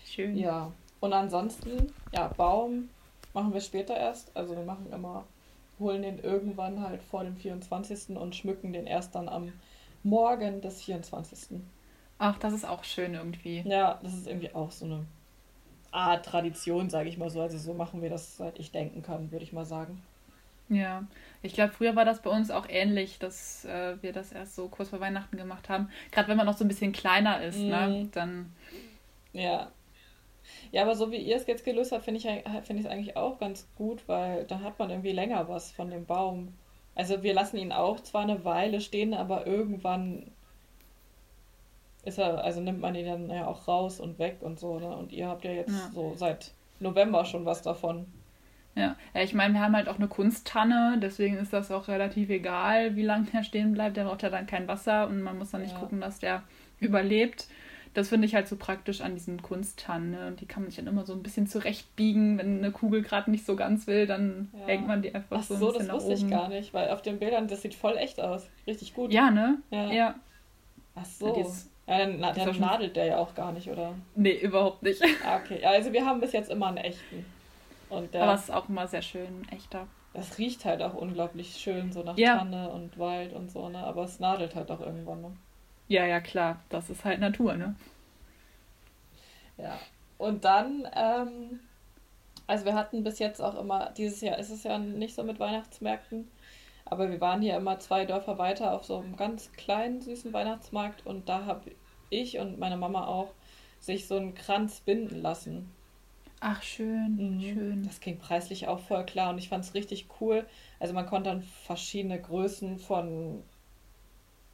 [0.06, 0.38] Schön.
[0.38, 0.72] Ja.
[1.00, 2.90] Und ansonsten, ja, Baum
[3.34, 4.32] machen wir später erst.
[4.38, 5.26] Also wir machen immer,
[5.80, 8.16] holen den irgendwann halt vor dem 24.
[8.16, 9.52] und schmücken den erst dann am
[10.04, 11.60] Morgen des 24.
[12.18, 13.62] Ach, das ist auch schön irgendwie.
[13.66, 15.06] Ja, das ist irgendwie auch so eine
[15.92, 17.42] Art Tradition, sage ich mal so.
[17.42, 20.02] Also so machen wir das, seit ich denken kann, würde ich mal sagen.
[20.68, 21.04] Ja,
[21.44, 24.68] ich glaube, früher war das bei uns auch ähnlich, dass äh, wir das erst so
[24.68, 25.90] kurz vor Weihnachten gemacht haben.
[26.12, 27.70] Gerade wenn man noch so ein bisschen kleiner ist, ne, mhm.
[27.70, 28.10] ne?
[28.12, 28.54] Dann.
[29.34, 29.72] Ja.
[30.72, 33.40] Ja, aber so wie ihr es jetzt gelöst habt, finde ich es find eigentlich auch
[33.40, 36.54] ganz gut, weil dann hat man irgendwie länger was von dem Baum.
[36.96, 40.32] Also wir lassen ihn auch zwar eine Weile stehen, aber irgendwann
[42.06, 44.96] ist er, also nimmt man ihn dann ja auch raus und weg und so, ne?
[44.96, 45.90] Und ihr habt ja jetzt ja.
[45.94, 48.06] so seit November schon was davon.
[48.76, 52.30] Ja, ja ich meine, wir haben halt auch eine Kunsttanne, deswegen ist das auch relativ
[52.30, 53.98] egal, wie lange der stehen bleibt.
[53.98, 55.80] Der braucht ja dann kein Wasser und man muss dann nicht ja.
[55.80, 56.44] gucken, dass der
[56.80, 57.48] überlebt.
[57.96, 60.12] Das finde ich halt so praktisch an diesen Kunsttannen.
[60.12, 60.28] Ne?
[60.28, 62.38] Und die kann man sich dann immer so ein bisschen zurechtbiegen.
[62.38, 64.68] Wenn eine Kugel gerade nicht so ganz will, dann ja.
[64.68, 66.90] hängt man die einfach Ach so, so ein bisschen das wusste ich gar nicht, weil
[66.90, 68.50] auf den Bildern, das sieht voll echt aus.
[68.68, 69.14] Richtig gut.
[69.14, 69.60] Ja, ne?
[69.72, 69.92] Ja.
[69.92, 70.16] ja.
[70.96, 71.38] Ach so.
[71.38, 71.46] Ja,
[71.88, 73.94] ja, dann, na, dann nadelt der ja auch gar nicht, oder?
[74.16, 75.02] Nee, überhaupt nicht.
[75.26, 77.26] Ah, okay, also wir haben bis jetzt immer einen echten.
[77.90, 79.88] Und der, Aber es ist auch immer sehr schön, echter.
[80.14, 82.38] Das riecht halt auch unglaublich schön, so nach ja.
[82.38, 83.80] Tanne und Wald und so, ne?
[83.80, 85.32] Aber es nadelt halt auch irgendwann, ne?
[85.88, 86.62] Ja, ja, klar.
[86.70, 87.76] Das ist halt Natur, ne?
[89.58, 89.78] Ja.
[90.18, 91.60] Und dann, ähm,
[92.48, 95.40] also wir hatten bis jetzt auch immer, dieses Jahr ist es ja nicht so mit
[95.40, 96.30] Weihnachtsmärkten,
[96.86, 101.06] aber wir waren hier immer zwei Dörfer weiter auf so einem ganz kleinen, süßen Weihnachtsmarkt
[101.06, 101.72] und da habe
[102.10, 103.34] ich und meine Mama auch
[103.80, 105.72] sich so einen Kranz binden lassen.
[106.40, 107.42] Ach, schön, mhm.
[107.42, 107.84] schön.
[107.84, 110.46] Das ging preislich auch voll klar und ich fand es richtig cool.
[110.80, 113.42] Also man konnte dann verschiedene Größen von,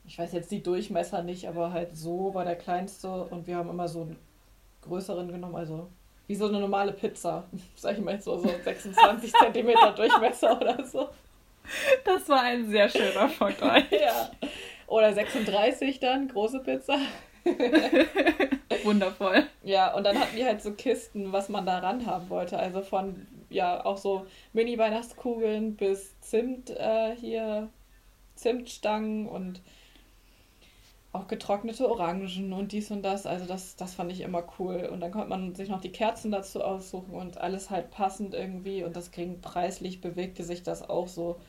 [0.06, 3.70] ich weiß jetzt die Durchmesser nicht, aber halt so war der kleinste und wir haben
[3.70, 4.16] immer so einen
[4.84, 5.90] größeren genommen, also
[6.28, 7.44] wie so eine normale Pizza,
[7.76, 11.10] sag ich mal so, so 26 Zentimeter Durchmesser oder so.
[12.04, 13.86] Das war ein sehr schöner Vergleich.
[13.92, 14.32] ja.
[14.88, 16.98] Oder 36 dann, große Pizza.
[18.84, 19.48] Wundervoll.
[19.64, 22.58] Ja, und dann hatten die halt so Kisten, was man da ran haben wollte.
[22.58, 27.70] Also von, ja, auch so Mini-Weihnachtskugeln bis Zimt äh, hier,
[28.36, 29.62] Zimtstangen und
[31.14, 33.26] auch getrocknete Orangen und dies und das.
[33.26, 34.90] Also das, das fand ich immer cool.
[34.92, 38.84] Und dann konnte man sich noch die Kerzen dazu aussuchen und alles halt passend irgendwie.
[38.84, 41.40] Und das ging preislich, bewegte sich das auch so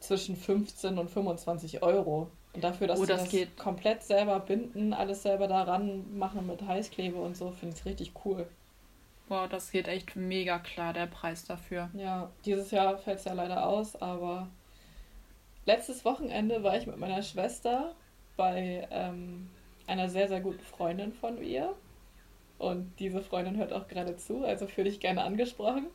[0.00, 2.30] zwischen 15 und 25 Euro.
[2.52, 3.56] Und dafür, dass oh, das, das geht.
[3.56, 8.48] komplett selber binden, alles selber daran machen mit Heißklebe und so, finde ich richtig cool.
[9.28, 11.90] Boah, das geht echt mega klar, der Preis dafür.
[11.94, 14.48] Ja, dieses Jahr fällt es ja leider aus, aber
[15.64, 17.94] letztes Wochenende war ich mit meiner Schwester
[18.40, 19.50] bei ähm,
[19.86, 21.74] einer sehr, sehr guten Freundin von ihr.
[22.56, 25.88] Und diese Freundin hört auch gerade zu, also fühle ich gerne angesprochen.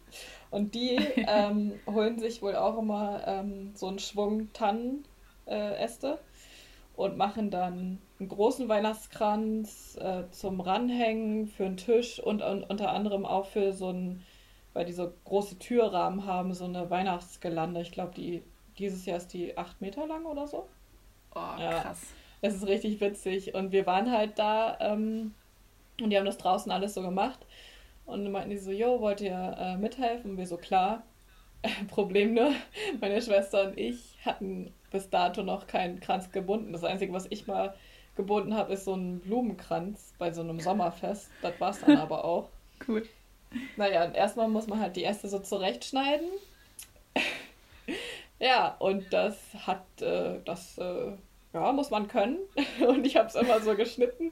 [0.51, 0.95] Und die
[1.27, 7.97] ähm, holen sich wohl auch immer ähm, so einen Schwung Tannenäste äh, und machen dann
[8.19, 13.73] einen großen Weihnachtskranz äh, zum Ranhängen für einen Tisch und, und unter anderem auch für
[13.73, 14.23] so ein,
[14.73, 17.81] weil die so große Türrahmen haben, so eine Weihnachtsgelande.
[17.81, 18.43] Ich glaube, die
[18.77, 20.67] dieses Jahr ist die acht Meter lang oder so.
[21.33, 22.13] Oh, krass.
[22.41, 23.53] Es ist richtig witzig.
[23.53, 25.33] Und wir waren halt da ähm,
[26.01, 27.39] und die haben das draußen alles so gemacht.
[28.05, 30.31] Und dann meinten die so, jo, wollt ihr äh, mithelfen?
[30.31, 31.03] Und wir so, klar.
[31.87, 32.51] Problem nur,
[33.01, 36.73] meine Schwester und ich hatten bis dato noch keinen Kranz gebunden.
[36.73, 37.73] Das Einzige, was ich mal
[38.15, 41.29] gebunden habe, ist so ein Blumenkranz bei so einem Sommerfest.
[41.41, 42.49] Das war es dann aber auch.
[42.85, 43.07] Cool.
[43.77, 46.27] Naja, und erstmal muss man halt die erste so zurechtschneiden.
[48.39, 51.13] ja, und das hat, äh, das äh,
[51.55, 52.37] ja, muss man können.
[52.87, 54.31] Und ich habe es immer so geschnitten.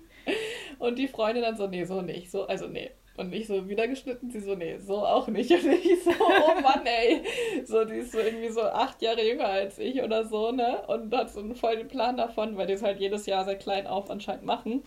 [0.78, 2.30] Und die Freundin dann so, nee, so nicht.
[2.30, 2.92] So, also nee.
[3.16, 4.30] Und ich so, wieder geschnitten?
[4.30, 5.52] Sie so, nee, so auch nicht.
[5.52, 7.24] Und ich so, oh Mann, ey.
[7.66, 10.84] So, die ist so irgendwie so acht Jahre jünger als ich oder so, ne?
[10.88, 13.88] Und hat so einen vollen Plan davon, weil die es halt jedes Jahr sehr klein
[13.88, 14.84] auf anscheinend machen.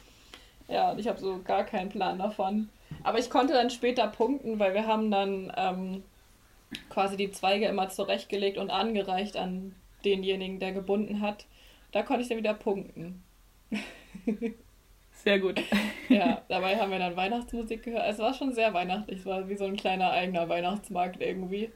[0.69, 2.69] Ja, und ich habe so gar keinen Plan davon.
[3.03, 6.03] Aber ich konnte dann später punkten, weil wir haben dann ähm,
[6.91, 11.47] quasi die Zweige immer zurechtgelegt und angereicht an denjenigen, der gebunden hat.
[11.97, 13.23] Da konnte ich dann wieder punkten.
[15.13, 15.63] Sehr gut.
[16.09, 18.05] Ja, dabei haben wir dann Weihnachtsmusik gehört.
[18.09, 19.19] Es war schon sehr weihnachtlich.
[19.21, 21.71] Es war wie so ein kleiner eigener Weihnachtsmarkt irgendwie.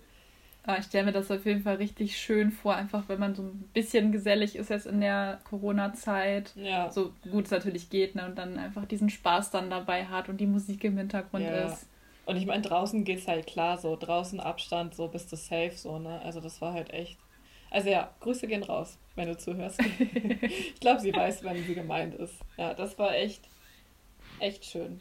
[0.62, 3.42] Ah, ich stelle mir das auf jeden Fall richtig schön vor, einfach wenn man so
[3.42, 6.52] ein bisschen gesellig ist jetzt in der Corona-Zeit.
[6.54, 6.90] Ja.
[6.90, 8.26] So gut es natürlich geht, ne?
[8.26, 11.66] Und dann einfach diesen Spaß dann dabei hat und die Musik im Hintergrund ja.
[11.66, 11.88] ist.
[12.26, 15.72] Und ich meine, draußen geht es halt klar, so draußen Abstand, so bist du safe,
[15.74, 16.20] so, ne?
[16.22, 17.18] Also das war halt echt.
[17.70, 19.80] Also ja, Grüße gehen raus, wenn du zuhörst.
[20.42, 22.35] ich glaube, sie weiß, wenn sie gemeint ist.
[22.56, 23.48] Ja, das war echt,
[24.40, 25.00] echt schön.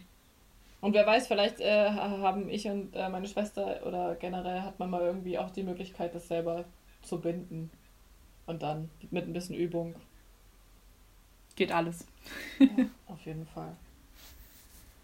[0.81, 4.89] Und wer weiß, vielleicht äh, haben ich und äh, meine Schwester oder generell hat man
[4.89, 6.65] mal irgendwie auch die Möglichkeit, das selber
[7.01, 7.69] zu binden.
[8.45, 9.95] Und dann mit ein bisschen Übung.
[11.55, 12.05] Geht alles.
[12.59, 12.67] ja,
[13.07, 13.75] auf jeden Fall.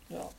[0.09, 0.29] Ja.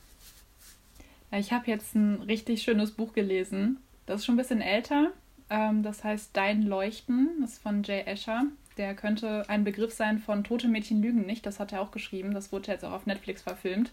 [1.37, 3.77] Ich habe jetzt ein richtig schönes Buch gelesen.
[4.05, 5.11] Das ist schon ein bisschen älter.
[5.49, 7.29] Ähm, das heißt Dein Leuchten.
[7.41, 8.43] Das ist von Jay Escher.
[8.77, 11.45] Der könnte ein Begriff sein von Tote Mädchen lügen nicht.
[11.45, 12.33] Das hat er auch geschrieben.
[12.33, 13.91] Das wurde jetzt auch auf Netflix verfilmt.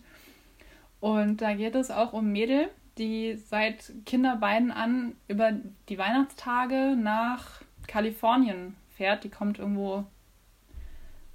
[1.00, 5.52] Und da geht es auch um Mädel, die seit Kinderbeinen an über
[5.88, 9.24] die Weihnachtstage nach Kalifornien fährt.
[9.24, 10.04] Die kommt irgendwo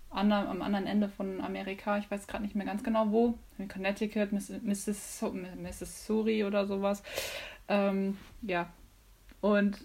[0.09, 1.97] an, am anderen Ende von Amerika.
[1.97, 3.37] Ich weiß gerade nicht mehr ganz genau wo.
[3.71, 7.03] Connecticut, Mississippi oder sowas.
[7.67, 8.69] Ähm, ja.
[9.41, 9.79] Und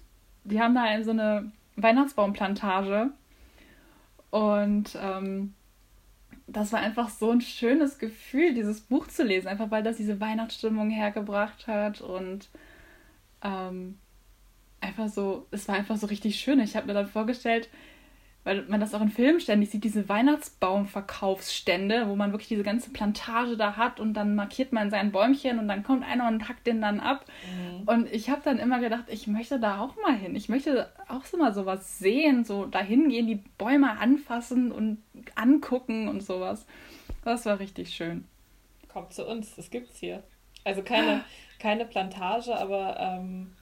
[0.45, 3.11] die haben da so eine Weihnachtsbaumplantage.
[4.31, 5.55] Und ähm,
[6.47, 10.21] das war einfach so ein schönes Gefühl, dieses Buch zu lesen, einfach weil das diese
[10.21, 12.49] Weihnachtsstimmung hergebracht hat und
[13.43, 13.99] ähm,
[14.81, 16.61] einfach so, es war einfach so richtig schön.
[16.61, 17.69] Ich habe mir dann vorgestellt,
[18.45, 22.91] weil man das auch in Filmen ständig sieht, diese Weihnachtsbaumverkaufsstände, wo man wirklich diese ganze
[22.91, 26.67] Plantage da hat und dann markiert man sein Bäumchen und dann kommt einer und hackt
[26.67, 27.25] den dann ab.
[27.47, 27.89] Mhm.
[27.89, 30.37] Und ich habe dann immer gedacht, ich möchte da auch mal hin.
[30.37, 35.03] Ich möchte auch so mal sowas sehen, so dahin gehen, die Bäume anfassen und
[35.35, 36.67] angucken und sowas.
[37.25, 38.27] Das war richtig schön.
[38.89, 40.23] Kommt zu uns, das gibt's hier.
[40.65, 41.25] Also keine,
[41.59, 43.57] keine Plantage, aber ähm,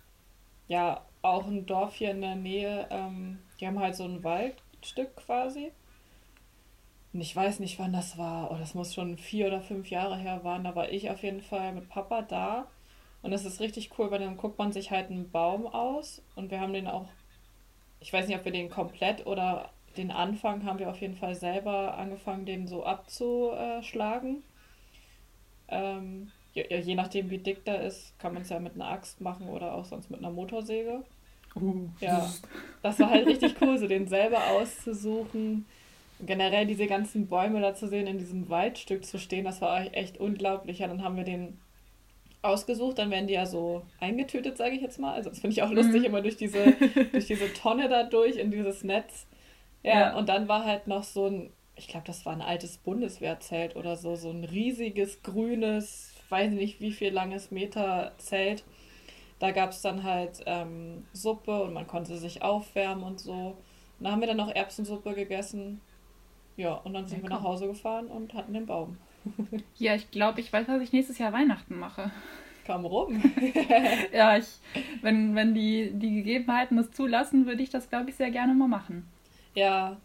[0.66, 2.88] ja, auch ein Dorf hier in der Nähe.
[2.90, 5.72] Ähm, die haben halt so einen Wald Stück quasi.
[7.12, 8.50] Und ich weiß nicht, wann das war.
[8.50, 10.64] Oh, das muss schon vier oder fünf Jahre her waren.
[10.64, 12.66] Da war ich auf jeden Fall mit Papa da.
[13.22, 16.22] Und das ist richtig cool, weil dann guckt man sich halt einen Baum aus.
[16.36, 17.06] Und wir haben den auch,
[18.00, 21.34] ich weiß nicht, ob wir den komplett oder den Anfang haben wir auf jeden Fall
[21.34, 24.42] selber angefangen, den so abzuschlagen.
[25.68, 29.20] Ähm, je, je nachdem, wie dick der ist, kann man es ja mit einer Axt
[29.20, 31.04] machen oder auch sonst mit einer Motorsäge.
[31.54, 31.88] Uh.
[32.00, 32.32] Ja,
[32.82, 35.66] das war halt richtig cool, so den selber auszusuchen.
[36.20, 40.18] Generell diese ganzen Bäume da zu sehen, in diesem Waldstück zu stehen, das war echt
[40.18, 40.78] unglaublich.
[40.78, 41.58] Ja, dann haben wir den
[42.42, 45.14] ausgesucht, dann werden die ja so eingetötet, sage ich jetzt mal.
[45.14, 46.06] Also das finde ich auch lustig, mhm.
[46.06, 46.72] immer durch diese,
[47.12, 49.26] durch diese Tonne da durch in dieses Netz.
[49.82, 52.78] Ja, ja, und dann war halt noch so ein, ich glaube, das war ein altes
[52.78, 58.64] Bundeswehrzelt oder so, so ein riesiges, grünes, weiß nicht wie viel langes Meter Zelt
[59.42, 63.56] da gab es dann halt ähm, Suppe und man konnte sich aufwärmen und so.
[63.98, 65.80] Und da haben wir dann noch Erbsensuppe gegessen.
[66.56, 68.98] Ja, und dann sind ja, wir nach Hause gefahren und hatten den Baum.
[69.78, 72.12] ja, ich glaube, ich weiß, was ich nächstes Jahr Weihnachten mache.
[72.64, 73.20] Komm rum.
[74.12, 74.46] ja, ich,
[75.00, 78.68] wenn, wenn die, die Gegebenheiten das zulassen, würde ich das, glaube ich, sehr gerne mal
[78.68, 79.08] machen.
[79.54, 79.96] Ja,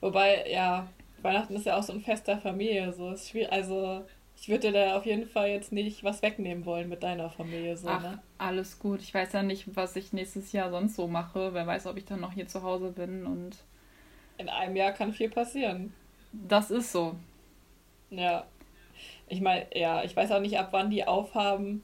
[0.00, 0.86] wobei, ja,
[1.20, 2.92] Weihnachten ist ja auch so ein Fest der Familie.
[2.92, 4.04] So ist schwierig, also
[4.44, 7.78] ich würde da auf jeden Fall jetzt nicht was wegnehmen wollen mit deiner Familie.
[7.78, 8.22] So, Ach, ne?
[8.36, 9.00] alles gut.
[9.00, 11.54] Ich weiß ja nicht, was ich nächstes Jahr sonst so mache.
[11.54, 13.56] Wer weiß, ob ich dann noch hier zu Hause bin und.
[14.36, 15.94] In einem Jahr kann viel passieren.
[16.30, 17.16] Das ist so.
[18.10, 18.44] Ja.
[19.28, 21.82] Ich meine, ja, ich weiß auch nicht, ab wann die aufhaben.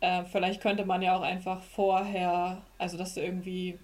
[0.00, 3.78] Äh, vielleicht könnte man ja auch einfach vorher, also dass du irgendwie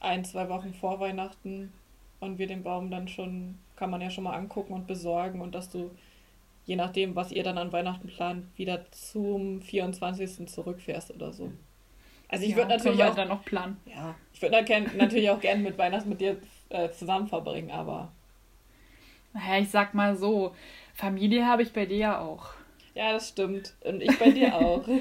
[0.00, 1.72] ein, zwei Wochen vor Weihnachten
[2.18, 5.54] und wir den Baum dann schon, kann man ja schon mal angucken und besorgen und
[5.54, 5.92] dass du
[6.64, 10.48] je nachdem, was ihr dann an Weihnachten plant, wieder zum 24.
[10.48, 11.52] zurückfährst oder so.
[12.28, 13.76] Also ich ja, würde natürlich auch dann noch planen.
[13.84, 14.56] Ja, ich würde
[14.96, 16.38] natürlich auch gerne mit Weihnachten mit dir
[16.70, 18.10] äh, zusammen verbringen, aber
[19.34, 20.54] naja, ich sag mal so,
[20.94, 22.50] Familie habe ich bei dir ja auch.
[22.94, 23.74] Ja, das stimmt.
[23.80, 24.86] Und ich bei dir auch.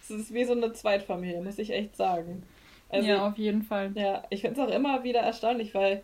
[0.00, 2.42] Es ist wie so eine Zweitfamilie, muss ich echt sagen.
[2.90, 3.90] Also, ja, auf jeden Fall.
[3.94, 6.02] Ja, ich finde es auch immer wieder erstaunlich, weil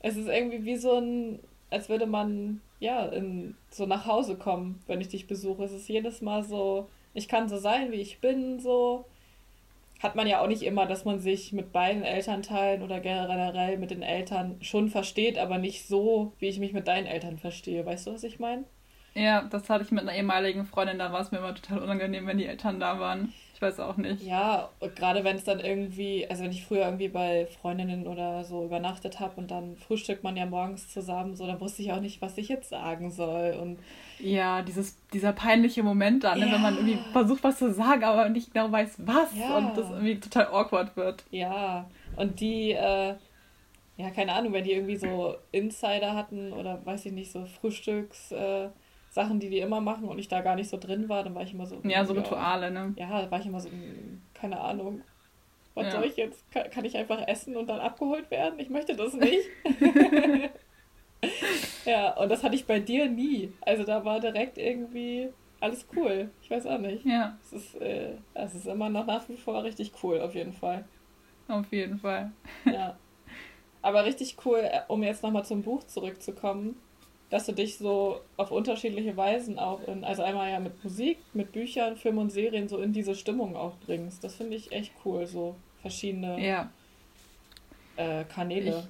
[0.00, 1.38] es ist irgendwie wie so ein,
[1.70, 5.62] als würde man ja, in, so nach Hause kommen, wenn ich dich besuche.
[5.62, 9.04] Es ist jedes Mal so, ich kann so sein, wie ich bin, so.
[10.02, 13.92] Hat man ja auch nicht immer, dass man sich mit beiden Elternteilen oder generell mit
[13.92, 17.86] den Eltern schon versteht, aber nicht so, wie ich mich mit deinen Eltern verstehe.
[17.86, 18.64] Weißt du, was ich meine?
[19.14, 22.26] Ja, das hatte ich mit einer ehemaligen Freundin, da war es mir immer total unangenehm,
[22.26, 24.22] wenn die Eltern da waren weiß auch nicht.
[24.22, 28.64] Ja, gerade wenn es dann irgendwie, also wenn ich früher irgendwie bei Freundinnen oder so
[28.64, 32.20] übernachtet habe und dann frühstückt man ja morgens zusammen, so, dann wusste ich auch nicht,
[32.20, 33.56] was ich jetzt sagen soll.
[33.60, 33.78] Und
[34.18, 36.46] ja, dieses, dieser peinliche Moment dann, ja.
[36.46, 39.56] ne, wenn man irgendwie versucht, was zu sagen, aber nicht genau weiß, was ja.
[39.56, 41.24] und das irgendwie total awkward wird.
[41.30, 43.14] Ja, und die, äh,
[43.96, 48.32] ja, keine Ahnung, wenn die irgendwie so Insider hatten oder weiß ich nicht, so Frühstücks.
[48.32, 48.68] Äh,
[49.12, 51.42] Sachen, die die immer machen und ich da gar nicht so drin war, dann war
[51.42, 51.78] ich immer so.
[51.84, 52.94] Ja, so Rituale, ne?
[52.96, 55.02] Ja, da war ich immer so, hm, keine Ahnung.
[55.74, 55.90] Was ja.
[55.92, 56.50] soll ich jetzt?
[56.50, 58.58] Kann, kann, ich einfach essen und dann abgeholt werden?
[58.58, 59.48] Ich möchte das nicht.
[61.84, 63.52] ja, und das hatte ich bei dir nie.
[63.60, 65.28] Also da war direkt irgendwie
[65.60, 66.30] alles cool.
[66.40, 67.04] Ich weiß auch nicht.
[67.04, 67.36] Ja.
[67.42, 70.86] Es ist, äh, es ist immer noch nach wie vor richtig cool, auf jeden Fall.
[71.48, 72.32] Auf jeden Fall.
[72.64, 72.96] ja.
[73.82, 76.76] Aber richtig cool, äh, um jetzt nochmal zum Buch zurückzukommen
[77.32, 81.50] dass du dich so auf unterschiedliche Weisen auch in, also einmal ja mit Musik, mit
[81.50, 84.22] Büchern, Filmen und Serien so in diese Stimmung auch bringst.
[84.22, 86.70] Das finde ich echt cool, so verschiedene ja.
[87.96, 88.86] äh, Kanäle.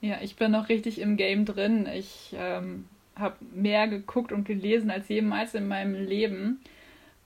[0.00, 1.86] Ich, ja, ich bin noch richtig im Game drin.
[1.86, 6.62] Ich ähm, habe mehr geguckt und gelesen als jemals in meinem Leben.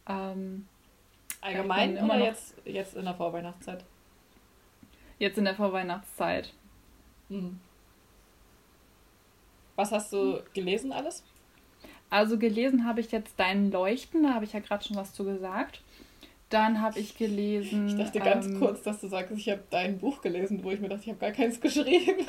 [0.09, 0.67] Ähm,
[1.43, 3.85] Allgemein oder jetzt, jetzt in der Vorweihnachtszeit?
[5.21, 6.53] Jetzt in der Vorweihnachtszeit.
[7.29, 7.61] Mhm.
[9.81, 11.25] Was hast du gelesen alles?
[12.11, 15.25] Also gelesen habe ich jetzt Dein Leuchten, da habe ich ja gerade schon was zu
[15.25, 15.81] gesagt.
[16.51, 17.89] Dann habe ich gelesen.
[17.89, 20.81] Ich dachte ganz ähm, kurz, dass du sagst, ich habe dein Buch gelesen, wo ich
[20.81, 22.27] mir dachte, ich habe gar keins geschrieben.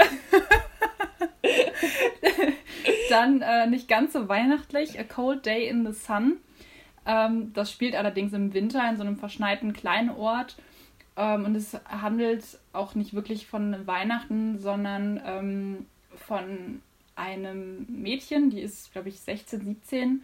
[3.09, 6.37] Dann äh, nicht ganz so weihnachtlich, A Cold Day in the Sun.
[7.05, 10.55] Ähm, das spielt allerdings im Winter in so einem verschneiten kleinen Ort.
[11.17, 15.85] Ähm, und es handelt auch nicht wirklich von Weihnachten, sondern ähm,
[16.15, 16.81] von
[17.15, 20.23] einem Mädchen, die ist, glaube ich, 16, 17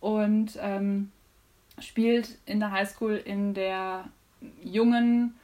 [0.00, 1.10] und ähm,
[1.80, 4.04] spielt in der Highschool in der
[4.62, 5.34] jungen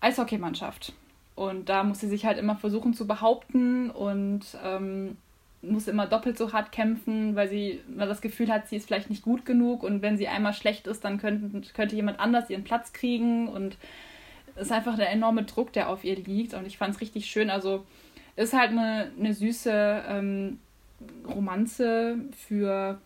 [0.00, 0.92] Eishockeymannschaft.
[1.34, 5.16] Und da muss sie sich halt immer versuchen zu behaupten und ähm,
[5.62, 9.10] muss immer doppelt so hart kämpfen, weil sie weil das Gefühl hat, sie ist vielleicht
[9.10, 12.64] nicht gut genug und wenn sie einmal schlecht ist, dann könnte, könnte jemand anders ihren
[12.64, 13.76] Platz kriegen und
[14.56, 17.26] es ist einfach der enorme Druck, der auf ihr liegt und ich fand es richtig
[17.26, 17.48] schön.
[17.48, 17.86] Also
[18.36, 20.58] ist halt eine, eine süße ähm,
[21.26, 22.16] Romanze
[22.46, 23.00] für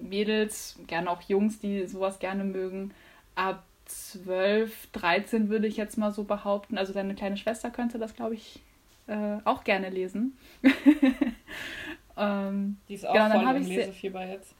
[0.00, 2.92] Mädels, gerne auch Jungs, die sowas gerne mögen.
[3.34, 6.78] Ab 12, 13 würde ich jetzt mal so behaupten.
[6.78, 8.60] Also deine kleine Schwester könnte das, glaube ich,
[9.06, 10.36] äh, auch gerne lesen.
[12.16, 14.54] ähm, die ist auch genau, voll im Lesefieber jetzt.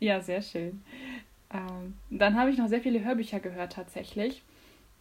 [0.00, 0.82] Ja, sehr schön.
[1.52, 4.42] Ähm, dann habe ich noch sehr viele Hörbücher gehört tatsächlich.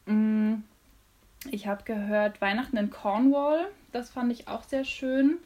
[0.05, 0.55] Mm,
[1.49, 3.67] ich habe gehört Weihnachten in Cornwall.
[3.91, 5.37] Das fand ich auch sehr schön.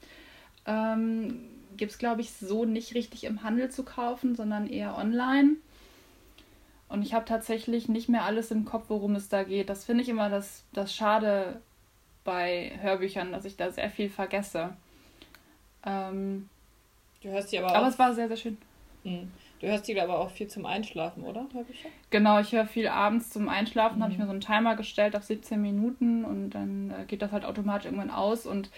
[0.65, 5.55] Ähm, Gibt es, glaube ich, so nicht richtig im Handel zu kaufen, sondern eher online.
[6.87, 9.69] Und ich habe tatsächlich nicht mehr alles im Kopf, worum es da geht.
[9.69, 11.61] Das finde ich immer das, das Schade
[12.23, 14.75] bei Hörbüchern, dass ich da sehr viel vergesse.
[15.85, 16.49] Ähm,
[17.21, 18.57] du hörst die aber Aber es war sehr, sehr schön.
[19.03, 19.31] Mhm.
[19.65, 21.47] Du hörst die aber auch viel zum Einschlafen, oder?
[21.51, 21.89] Hörbücher?
[22.11, 23.97] Genau, ich höre viel abends zum Einschlafen.
[23.97, 24.03] Mhm.
[24.03, 27.31] habe ich mir so einen Timer gestellt auf 17 Minuten und dann äh, geht das
[27.31, 28.45] halt automatisch irgendwann aus.
[28.45, 28.69] Und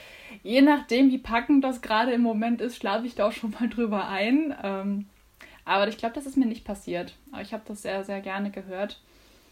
[0.44, 3.68] je nachdem, wie packend das gerade im Moment ist, schlafe ich da auch schon mal
[3.68, 4.56] drüber ein.
[4.64, 5.08] Ähm,
[5.66, 7.16] aber ich glaube, das ist mir nicht passiert.
[7.34, 9.02] Aber ich habe das sehr, sehr gerne gehört.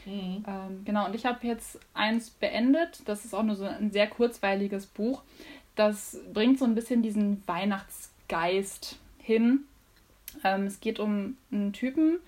[0.05, 0.45] Mhm.
[0.47, 3.01] Ähm, genau, und ich habe jetzt eins beendet.
[3.09, 5.21] Das ist auch nur so ein sehr kurzweiliges Buch.
[5.75, 9.65] Das bringt so ein bisschen diesen Weihnachtsgeist hin
[10.43, 12.19] ähm, es geht um einen Typen,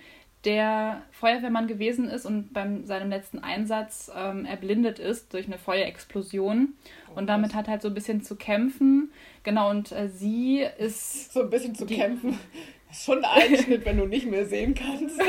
[0.46, 6.74] der Feuerwehrmann gewesen ist und beim seinem letzten Einsatz ähm, erblindet ist durch eine Feuerexplosion.
[7.16, 9.12] Und oh, damit hat halt so ein bisschen zu kämpfen.
[9.44, 11.34] Genau, und äh, sie ist.
[11.38, 12.40] So ein bisschen zu kämpfen.
[12.88, 15.20] Das ist schon ein Einschnitt, wenn du nicht mehr sehen kannst.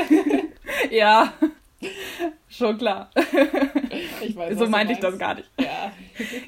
[0.91, 1.33] ja,
[2.47, 3.11] schon klar.
[4.21, 5.49] Ich weiß, so meinte ich das gar nicht.
[5.59, 5.91] Ja.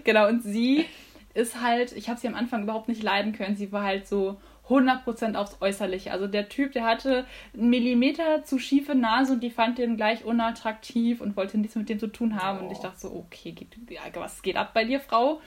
[0.04, 0.86] genau, und sie
[1.34, 3.56] ist halt, ich habe sie am Anfang überhaupt nicht leiden können.
[3.56, 4.38] Sie war halt so
[4.72, 6.12] 100% aufs Äußerliche.
[6.12, 10.24] Also der Typ, der hatte einen Millimeter zu schiefe Nase und die fand den gleich
[10.24, 12.60] unattraktiv und wollte nichts mit dem zu tun haben.
[12.60, 12.66] Oh.
[12.66, 13.78] Und ich dachte so, okay, geht,
[14.16, 15.42] was geht ab bei dir, Frau?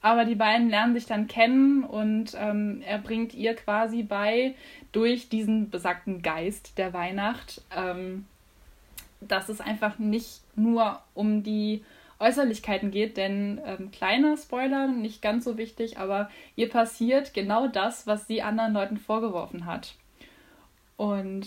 [0.00, 4.54] Aber die beiden lernen sich dann kennen und ähm, er bringt ihr quasi bei,
[4.92, 8.26] durch diesen besagten Geist der Weihnacht, ähm,
[9.20, 11.82] dass es einfach nicht nur um die
[12.20, 18.06] Äußerlichkeiten geht, denn ähm, kleiner Spoiler, nicht ganz so wichtig, aber ihr passiert genau das,
[18.06, 19.94] was sie anderen Leuten vorgeworfen hat.
[20.96, 21.46] Und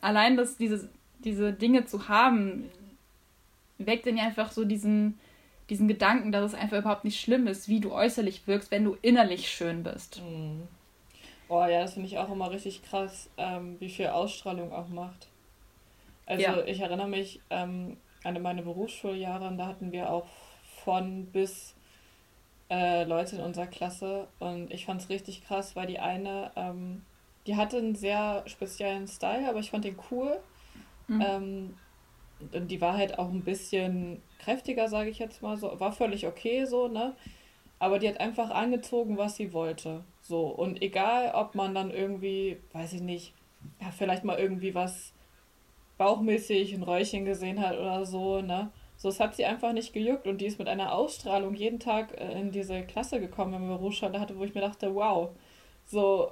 [0.00, 0.88] allein das, diese,
[1.18, 2.70] diese Dinge zu haben,
[3.78, 5.18] weckt in ihr einfach so diesen,
[5.68, 8.96] diesen Gedanken, dass es einfach überhaupt nicht schlimm ist, wie du äußerlich wirkst, wenn du
[9.02, 10.22] innerlich schön bist.
[10.22, 10.68] Mhm.
[11.48, 15.28] Oh ja, das finde ich auch immer richtig krass, ähm, wie viel Ausstrahlung auch macht.
[16.26, 16.64] Also ja.
[16.64, 20.26] ich erinnere mich ähm, an meine Berufsschuljahre, da hatten wir auch
[20.84, 21.74] von bis
[22.70, 27.02] äh, Leute in unserer Klasse und ich fand es richtig krass, weil die eine, ähm,
[27.46, 30.38] die hatte einen sehr speziellen Style, aber ich fand den cool.
[31.08, 31.24] Mhm.
[31.26, 31.74] Ähm,
[32.52, 35.78] und die war halt auch ein bisschen kräftiger, sage ich jetzt mal so.
[35.78, 37.14] War völlig okay so, ne?
[37.78, 40.04] Aber die hat einfach angezogen, was sie wollte.
[40.22, 40.46] So.
[40.46, 43.34] Und egal, ob man dann irgendwie, weiß ich nicht,
[43.80, 45.13] ja, vielleicht mal irgendwie was
[45.98, 48.70] bauchmäßig, ein Räuchchen gesehen hat oder so, ne?
[48.96, 52.18] So, es hat sie einfach nicht gejuckt und die ist mit einer Ausstrahlung jeden Tag
[52.18, 55.30] äh, in diese Klasse gekommen, wenn wir Berufsschule hatte, wo ich mir dachte, wow,
[55.84, 56.30] so,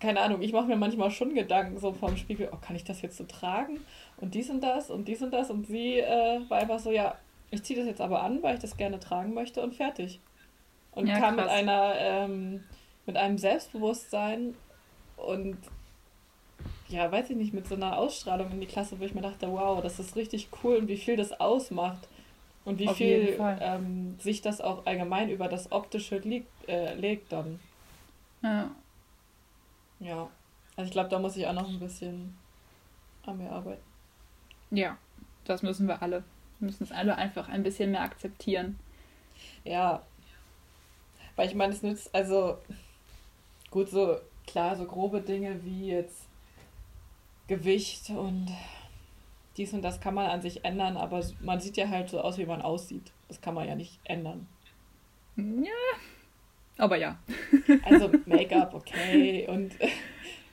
[0.00, 3.02] keine Ahnung, ich mache mir manchmal schon Gedanken so vom Spiegel, oh, kann ich das
[3.02, 3.80] jetzt so tragen?
[4.18, 7.16] Und dies und das und dies und das und sie äh, war einfach so, ja,
[7.50, 10.20] ich ziehe das jetzt aber an, weil ich das gerne tragen möchte und fertig.
[10.92, 11.46] Und ja, kam krass.
[11.46, 12.64] mit einer, ähm,
[13.06, 14.54] mit einem Selbstbewusstsein
[15.16, 15.58] und
[16.88, 19.50] ja, weiß ich nicht, mit so einer Ausstrahlung in die Klasse, wo ich mir dachte,
[19.50, 22.08] wow, das ist richtig cool und wie viel das ausmacht
[22.64, 27.32] und wie Auf viel ähm, sich das auch allgemein über das Optische liegt, äh, legt
[27.32, 27.60] dann.
[28.42, 28.70] Ja.
[30.00, 30.28] Ja.
[30.76, 32.36] Also ich glaube, da muss ich auch noch ein bisschen
[33.24, 33.82] an mir arbeiten.
[34.70, 34.98] Ja,
[35.44, 36.24] das müssen wir alle.
[36.58, 38.78] Wir müssen es alle einfach ein bisschen mehr akzeptieren.
[39.64, 40.02] Ja.
[41.36, 42.58] Weil ich meine, es nützt, also
[43.70, 46.23] gut, so klar, so grobe Dinge wie jetzt
[47.46, 48.48] Gewicht und
[49.56, 52.38] dies und das kann man an sich ändern, aber man sieht ja halt so aus,
[52.38, 53.12] wie man aussieht.
[53.28, 54.48] Das kann man ja nicht ändern.
[55.36, 55.72] Ja,
[56.78, 57.18] aber ja.
[57.84, 59.74] Also Make-up, okay, und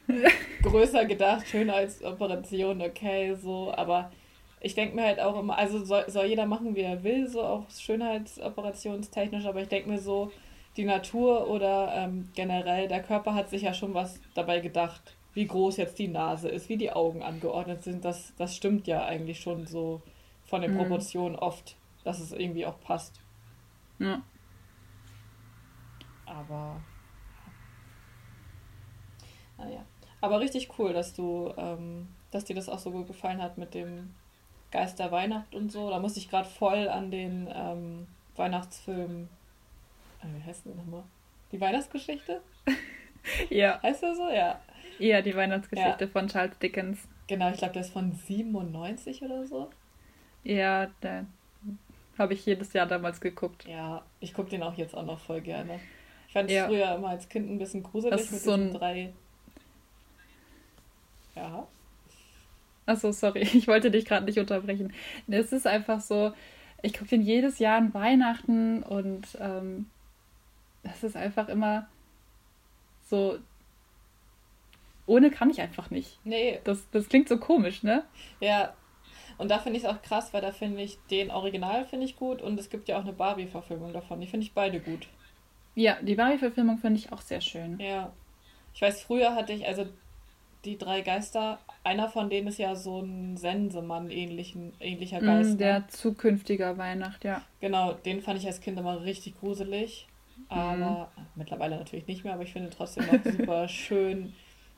[0.64, 4.12] größer gedacht, Schönheitsoperation, okay, so, aber
[4.60, 7.42] ich denke mir halt auch immer, also soll, soll jeder machen, wie er will, so
[7.42, 10.32] auch schönheitsoperationstechnisch, aber ich denke mir so,
[10.78, 15.48] die Natur oder ähm, generell der Körper hat sich ja schon was dabei gedacht wie
[15.48, 19.40] groß jetzt die Nase ist, wie die Augen angeordnet sind, das, das stimmt ja eigentlich
[19.40, 20.02] schon so
[20.46, 20.78] von den mhm.
[20.78, 23.22] Proportionen oft, dass es irgendwie auch passt.
[24.00, 24.22] Ja.
[26.26, 26.82] Aber.
[29.58, 29.86] Naja.
[30.20, 33.74] Aber richtig cool, dass du, ähm, dass dir das auch so gut gefallen hat mit
[33.74, 34.14] dem
[34.72, 35.90] Geist der Weihnacht und so.
[35.90, 39.30] Da muss ich gerade voll an den ähm, Weihnachtsfilm.
[40.22, 41.04] Äh, wie heißt der nochmal?
[41.52, 42.42] Die Weihnachtsgeschichte?
[43.50, 43.82] ja.
[43.82, 44.30] Heißt der so?
[44.30, 44.60] Ja.
[45.00, 46.12] Ja, die Weihnachtsgeschichte ja.
[46.12, 47.08] von Charles Dickens.
[47.28, 49.70] Genau, ich glaube, der ist von 97 oder so.
[50.44, 51.26] Ja, der
[52.18, 53.66] habe ich jedes Jahr damals geguckt.
[53.68, 55.80] Ja, ich gucke den auch jetzt auch noch voll gerne.
[56.28, 56.68] Ich fand es ja.
[56.68, 59.14] früher immer als Kind ein bisschen gruselig das mit so diesen drei.
[61.36, 61.68] Ja.
[62.86, 64.94] Achso, sorry, ich wollte dich gerade nicht unterbrechen.
[65.28, 66.34] Es ist einfach so,
[66.82, 69.90] ich gucke den jedes Jahr an Weihnachten und ähm,
[70.84, 71.88] das ist einfach immer
[73.04, 73.38] so
[75.12, 76.20] ohne kann ich einfach nicht.
[76.24, 76.62] Nee.
[76.64, 78.06] Das, das klingt so komisch, ne?
[78.40, 78.74] Ja.
[79.38, 82.16] Und da finde ich es auch krass, weil da finde ich den Original finde ich
[82.16, 84.22] gut und es gibt ja auch eine Barbie-Verfilmung davon.
[84.22, 85.08] Die finde ich beide gut.
[85.76, 87.78] Ja, die Barbie-Verfilmung finde ich auch sehr schön.
[87.80, 88.14] Ja.
[88.74, 89.86] Ich weiß, früher hatte ich, also
[90.64, 95.56] die drei Geister, einer von denen ist ja so ein Sensemann ähnlichen, ähnlicher mm, Geist.
[95.56, 95.88] Mm, der ne?
[95.88, 97.42] zukünftiger Weihnacht, ja.
[97.60, 100.08] Genau, den fand ich als Kind immer richtig gruselig.
[100.48, 101.22] Aber mm.
[101.36, 104.34] mittlerweile natürlich nicht mehr, aber ich finde trotzdem noch super schön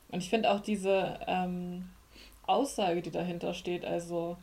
[0.10, 1.90] und ich finde auch diese ähm,
[2.46, 4.38] Aussage, die dahinter steht, also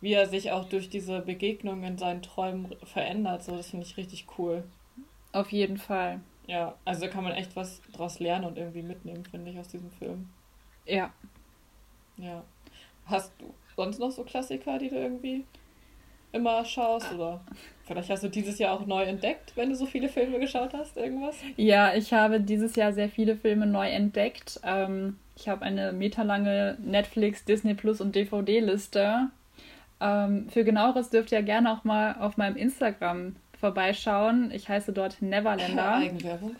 [0.00, 3.96] wie er sich auch durch diese Begegnung in seinen Träumen verändert, so das finde ich
[3.96, 4.64] richtig cool.
[5.32, 6.20] Auf jeden Fall.
[6.46, 9.68] Ja, also da kann man echt was draus lernen und irgendwie mitnehmen, finde ich, aus
[9.68, 10.28] diesem Film.
[10.84, 11.12] Ja.
[12.16, 12.42] Ja.
[13.06, 15.44] Hast du sonst noch so Klassiker, die du irgendwie
[16.32, 17.06] immer schaust?
[17.10, 17.14] Ah.
[17.14, 17.40] Oder
[17.84, 20.96] vielleicht hast du dieses Jahr auch neu entdeckt, wenn du so viele Filme geschaut hast,
[20.96, 21.36] irgendwas?
[21.56, 24.60] Ja, ich habe dieses Jahr sehr viele Filme neu entdeckt.
[24.64, 29.28] Ähm, ich habe eine meterlange Netflix, Disney Plus und DVD-Liste.
[30.00, 34.50] Ähm, für genaueres dürft ihr gerne auch mal auf meinem Instagram vorbeischauen.
[34.52, 35.94] Ich heiße dort Neverlander.
[35.96, 36.56] Eigenwerbung.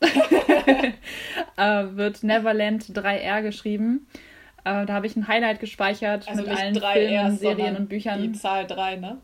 [0.00, 4.06] äh, wird Neverland 3R geschrieben.
[4.64, 8.22] Äh, da habe ich ein Highlight gespeichert also mit allen Filmen, Serien und Büchern.
[8.22, 9.18] Die Zahl 3, ne?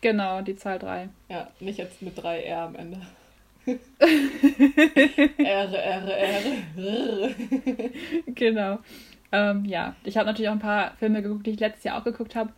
[0.00, 1.08] Genau, die Zahl 3.
[1.28, 3.00] Ja, nicht jetzt mit 3R am Ende.
[5.38, 7.30] R, R, R.
[8.34, 8.78] genau.
[9.32, 12.04] Ähm, ja, ich habe natürlich auch ein paar Filme geguckt, die ich letztes Jahr auch
[12.04, 12.52] geguckt habe.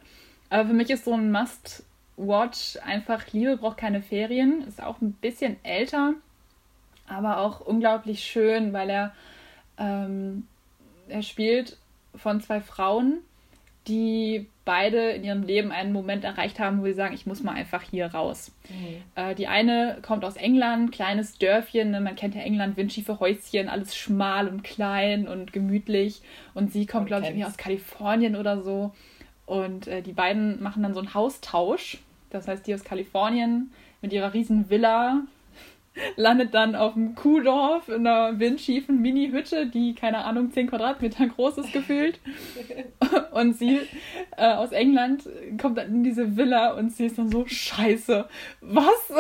[0.51, 4.63] Aber für mich ist so ein Must-Watch einfach Liebe braucht keine Ferien.
[4.63, 6.15] Ist auch ein bisschen älter,
[7.09, 9.13] aber auch unglaublich schön, weil er,
[9.79, 10.47] ähm,
[11.13, 11.77] er spielt
[12.15, 13.19] von zwei Frauen,
[13.89, 17.55] die beide in ihrem Leben einen Moment erreicht haben, wo sie sagen, ich muss mal
[17.55, 18.53] einfach hier raus.
[18.69, 19.03] Mhm.
[19.17, 22.01] Äh, die eine kommt aus England, kleines Dörfchen, ne?
[22.01, 26.23] man kennt ja England, windschiefe Häuschen, alles schmal und klein und gemütlich.
[26.55, 28.93] Und sie kommt, glaube ich, aus Kalifornien oder so.
[29.47, 31.99] Und äh, die beiden machen dann so einen Haustausch.
[32.31, 35.23] Das heißt, die aus Kalifornien mit ihrer riesen Villa
[36.17, 41.59] landet dann auf dem Kuhdorf in einer windschiefen Mini-Hütte, die, keine Ahnung, 10 Quadratmeter groß
[41.59, 42.19] ist gefühlt.
[43.33, 43.81] Und sie
[44.37, 45.29] äh, aus England
[45.61, 48.27] kommt dann in diese Villa und sie ist dann so, scheiße,
[48.61, 49.13] was?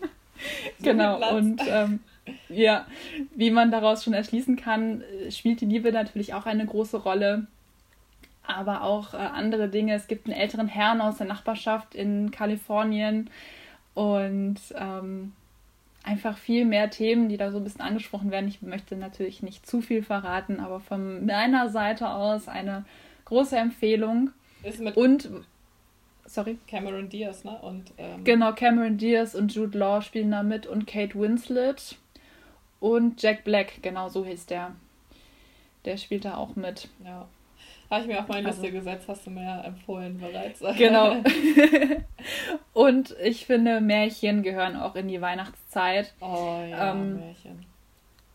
[0.82, 2.00] genau, und ähm,
[2.48, 2.86] ja,
[3.34, 7.46] wie man daraus schon erschließen kann, spielt die Liebe natürlich auch eine große Rolle.
[8.44, 9.94] Aber auch äh, andere Dinge.
[9.94, 13.30] Es gibt einen älteren Herrn aus der Nachbarschaft in Kalifornien
[13.94, 15.32] und ähm,
[16.04, 18.48] einfach viel mehr Themen, die da so ein bisschen angesprochen werden.
[18.48, 22.84] Ich möchte natürlich nicht zu viel verraten, aber von meiner Seite aus eine
[23.26, 24.30] große Empfehlung.
[24.62, 25.28] Ist mit und
[26.24, 26.58] sorry.
[26.66, 27.58] Cameron Diaz, ne?
[27.60, 31.96] Und, ähm, genau, Cameron Diaz und Jude Law spielen da mit und Kate Winslet
[32.80, 34.74] und Jack Black, genau so hieß der.
[35.84, 36.88] Der spielt da auch mit.
[37.04, 37.28] Ja.
[37.90, 40.60] Habe ich mir auf meine Liste also, gesetzt, hast du mir ja empfohlen bereits.
[40.76, 41.16] Genau.
[42.74, 46.12] und ich finde, Märchen gehören auch in die Weihnachtszeit.
[46.20, 47.66] Oh ja, ähm, Märchen.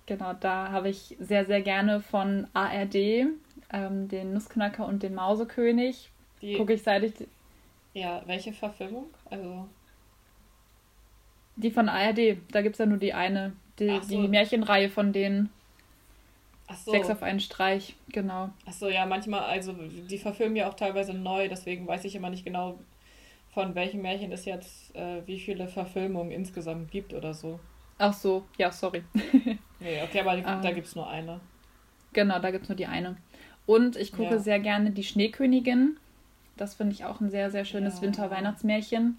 [0.05, 2.95] Genau, da habe ich sehr, sehr gerne von ARD
[3.73, 6.09] ähm, den Nussknacker und den Mausekönig.
[6.57, 7.13] Gucke ich seit ich.
[7.93, 9.05] Ja, welche Verfilmung?
[9.29, 9.67] Also.
[11.55, 13.53] Die von ARD, da gibt es ja nur die eine.
[13.79, 14.21] Die, so.
[14.21, 15.49] die Märchenreihe von denen.
[16.85, 16.91] So.
[16.91, 18.49] Sechs auf einen Streich, genau.
[18.65, 22.45] Achso, ja, manchmal, also die verfilmen ja auch teilweise neu, deswegen weiß ich immer nicht
[22.45, 22.79] genau,
[23.53, 27.59] von welchem Märchen es jetzt, äh, wie viele Verfilmungen insgesamt gibt oder so.
[27.99, 29.03] Ach so, ja, sorry.
[29.79, 30.75] nee, okay, aber die, um, da ähm.
[30.75, 31.39] gibt es nur eine.
[32.13, 33.17] Genau, da gibt es nur die eine.
[33.65, 34.39] Und ich gucke ja.
[34.39, 35.97] sehr gerne die Schneekönigin.
[36.57, 38.01] Das finde ich auch ein sehr, sehr schönes ja.
[38.03, 39.17] Winter-Weihnachtsmärchen.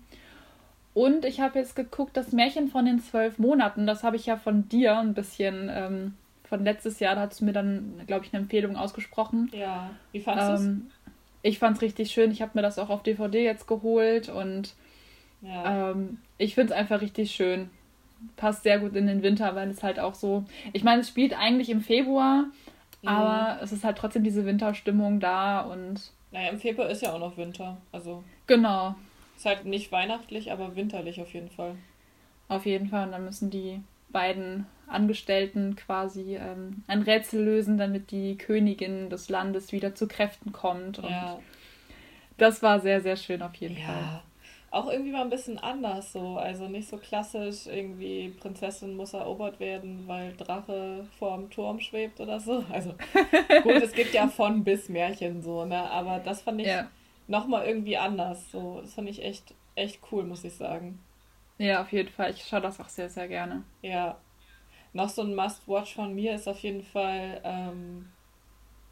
[0.92, 4.36] Und ich habe jetzt geguckt, das Märchen von den zwölf Monaten, das habe ich ja
[4.36, 6.14] von dir ein bisschen ähm,
[6.54, 9.50] von letztes Jahr, da hast du mir dann, glaube ich, eine Empfehlung ausgesprochen.
[9.52, 10.90] Ja, wie fandest du ähm,
[11.42, 12.30] Ich fand es richtig schön.
[12.30, 14.74] Ich habe mir das auch auf DVD jetzt geholt und
[15.42, 15.90] ja.
[15.90, 17.70] ähm, ich finde es einfach richtig schön.
[18.36, 20.44] Passt sehr gut in den Winter, weil es halt auch so.
[20.72, 22.44] Ich meine, es spielt eigentlich im Februar,
[23.02, 23.08] mhm.
[23.08, 26.12] aber es ist halt trotzdem diese Winterstimmung da und.
[26.30, 27.78] Naja, im Februar ist ja auch noch Winter.
[27.90, 28.22] Also.
[28.46, 28.94] Genau.
[29.36, 31.74] Ist halt nicht weihnachtlich, aber winterlich auf jeden Fall.
[32.46, 33.06] Auf jeden Fall.
[33.06, 33.80] Und dann müssen die
[34.10, 40.52] beiden Angestellten quasi ähm, ein Rätsel lösen, damit die Königin des Landes wieder zu Kräften
[40.52, 40.98] kommt.
[40.98, 41.38] Und ja.
[42.36, 43.86] das war sehr, sehr schön auf jeden ja.
[43.86, 44.22] Fall.
[44.70, 46.36] Auch irgendwie mal ein bisschen anders so.
[46.36, 52.40] Also nicht so klassisch, irgendwie Prinzessin muss erobert werden, weil Drache vorm Turm schwebt oder
[52.40, 52.64] so.
[52.72, 52.90] Also
[53.62, 55.88] gut, es gibt ja von bis Märchen so, ne?
[55.90, 56.88] Aber das fand ich ja.
[57.28, 58.50] nochmal irgendwie anders.
[58.50, 60.98] So, das fand ich echt, echt cool, muss ich sagen.
[61.58, 62.32] Ja, auf jeden Fall.
[62.32, 63.62] Ich schaue das auch sehr, sehr gerne.
[63.80, 64.16] Ja,
[64.94, 68.08] noch so ein Must-Watch von mir ist auf jeden Fall ähm,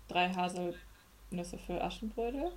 [0.09, 2.53] drei Haselnüsse für Aschenbrödel.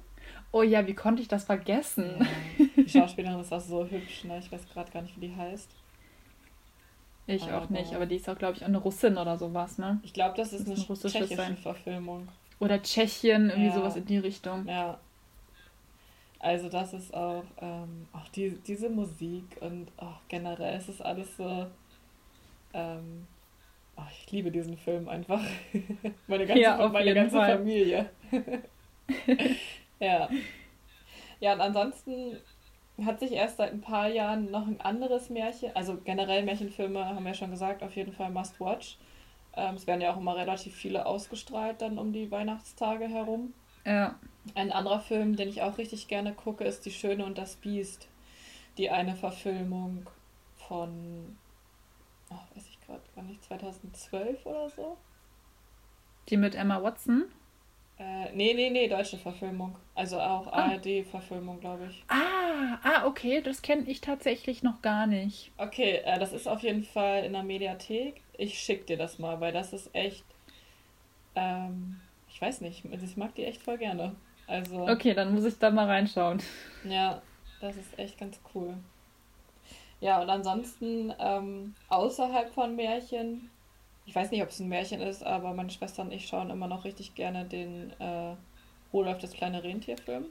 [0.52, 2.28] Oh ja, wie konnte ich das vergessen?
[2.58, 2.66] Ja.
[2.84, 4.40] Die Schauspielerin ist auch so hübsch, ne?
[4.40, 5.70] Ich weiß gerade gar nicht, wie die heißt.
[7.28, 10.00] Ich aber auch nicht, aber die ist auch, glaube ich, eine Russin oder sowas, ne?
[10.04, 11.58] Ich glaube, das ist, das ist eine, eine tschechische sein.
[11.58, 12.28] Verfilmung.
[12.60, 13.74] Oder Tschechien, irgendwie ja.
[13.74, 14.68] sowas in die Richtung.
[14.68, 15.00] Ja.
[16.40, 21.36] Also das ist auch, ähm, auch die, diese Musik und auch generell ist es alles
[21.38, 21.66] so,
[22.74, 23.28] ähm,
[23.98, 25.42] Oh, ich liebe diesen Film einfach.
[26.28, 28.10] meine ganze, ja, meine ganze Familie.
[30.00, 30.30] ja.
[31.40, 32.38] Ja, und ansonsten
[33.04, 37.24] hat sich erst seit ein paar Jahren noch ein anderes Märchen, also generell Märchenfilme, haben
[37.24, 38.98] wir ja schon gesagt, auf jeden Fall Must Watch.
[39.56, 43.54] Ähm, es werden ja auch immer relativ viele ausgestrahlt dann um die Weihnachtstage herum.
[43.86, 44.20] Ja.
[44.54, 48.08] Ein anderer Film, den ich auch richtig gerne gucke, ist Die Schöne und das Biest.
[48.78, 50.06] Die eine Verfilmung
[50.68, 51.38] von,
[52.30, 54.98] oh, weiß ich gerade gar nicht, 2012 oder so.
[56.30, 57.26] Die mit Emma Watson?
[57.98, 59.78] Äh, nee, nee, nee, deutsche Verfilmung.
[59.94, 60.72] Also auch ah.
[60.72, 62.04] ARD-Verfilmung, glaube ich.
[62.10, 65.52] Ah, ah, okay, das kenne ich tatsächlich noch gar nicht.
[65.58, 68.22] Okay, äh, das ist auf jeden Fall in der Mediathek.
[68.38, 70.26] Ich schick dir das mal, weil das ist echt.
[71.36, 74.16] Ähm, ich weiß nicht, ich mag die echt voll gerne.
[74.48, 74.88] Also.
[74.90, 76.42] Okay, dann muss ich da mal reinschauen.
[76.84, 77.22] Ja,
[77.62, 78.76] das ist echt ganz cool.
[80.06, 83.50] Ja, und ansonsten ähm, außerhalb von Märchen,
[84.06, 86.68] ich weiß nicht, ob es ein Märchen ist, aber meine Schwester und ich schauen immer
[86.68, 88.36] noch richtig gerne den äh,
[88.94, 90.26] Rudolf das kleine Rentier-Film.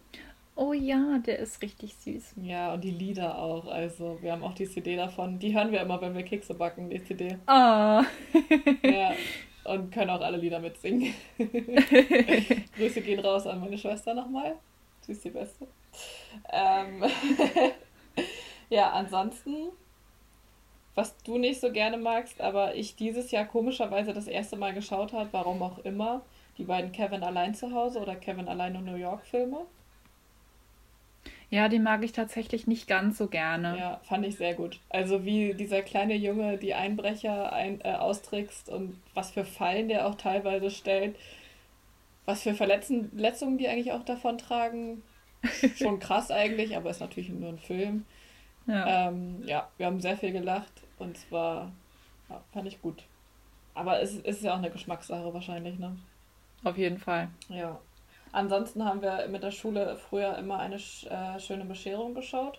[0.55, 2.35] Oh ja, der ist richtig süß.
[2.45, 3.67] Ja, und die Lieder auch.
[3.67, 5.41] Also, wir haben auch die CD davon.
[5.41, 7.37] Die hören wir immer, wenn wir Kekse backen, die CD.
[7.47, 8.05] Ah.
[8.85, 9.13] ja,
[9.65, 11.13] und können auch alle Lieder mitsingen.
[12.77, 14.55] Grüße gehen raus an meine Schwester nochmal.
[15.01, 15.67] Sie ist die Beste.
[16.53, 17.03] Ähm
[18.71, 19.71] ja, ansonsten,
[20.95, 25.13] was du nicht so gerne magst, aber ich dieses Jahr komischerweise das erste Mal geschaut
[25.13, 26.23] habe, warum auch immer,
[26.59, 29.67] die beiden Kevin allein zu Hause oder Kevin allein in New York Filme.
[31.51, 33.79] Ja, die mag ich tatsächlich nicht ganz so gerne.
[33.79, 34.81] Ja, fand ich sehr gut.
[34.89, 40.07] Also wie dieser kleine Junge die Einbrecher ein, äh, austrickst und was für Fallen der
[40.07, 41.17] auch teilweise stellt,
[42.25, 45.03] was für Verletzungen die eigentlich auch davon tragen.
[45.77, 48.05] Schon krass eigentlich, aber ist natürlich nur ein Film.
[48.67, 49.09] Ja.
[49.09, 51.71] Ähm, ja, wir haben sehr viel gelacht und zwar
[52.29, 53.03] ja, fand ich gut.
[53.75, 55.97] Aber es ist ja auch eine Geschmackssache wahrscheinlich, ne?
[56.63, 57.29] Auf jeden Fall.
[57.49, 57.79] Ja.
[58.33, 62.59] Ansonsten haben wir mit der Schule früher immer eine äh, schöne Bescherung geschaut.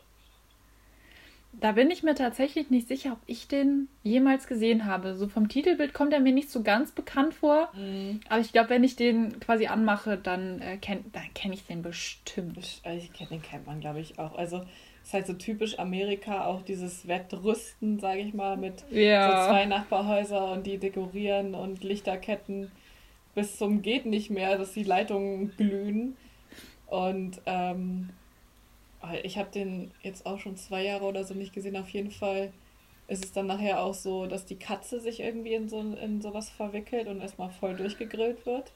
[1.53, 5.15] Da bin ich mir tatsächlich nicht sicher, ob ich den jemals gesehen habe.
[5.15, 7.69] So vom Titelbild kommt er mir nicht so ganz bekannt vor.
[7.73, 8.19] Mhm.
[8.27, 12.57] Aber ich glaube, wenn ich den quasi anmache, dann, äh, kenn, kenne ich den bestimmt.
[12.57, 14.37] Ich, ich, den kennt man, glaube ich, auch.
[14.37, 14.65] Also
[15.05, 19.43] ist halt so typisch Amerika, auch dieses Wettrüsten, sage ich mal, mit ja.
[19.43, 22.71] so zwei Nachbarhäuser und die dekorieren und Lichterketten
[23.35, 26.17] bis zum geht nicht mehr, dass die Leitungen glühen.
[26.87, 28.09] Und ähm,
[29.21, 31.77] ich habe den jetzt auch schon zwei Jahre oder so nicht gesehen.
[31.77, 32.51] Auf jeden Fall
[33.07, 36.49] ist es dann nachher auch so, dass die Katze sich irgendwie in, so, in sowas
[36.49, 38.71] verwickelt und erstmal voll durchgegrillt wird.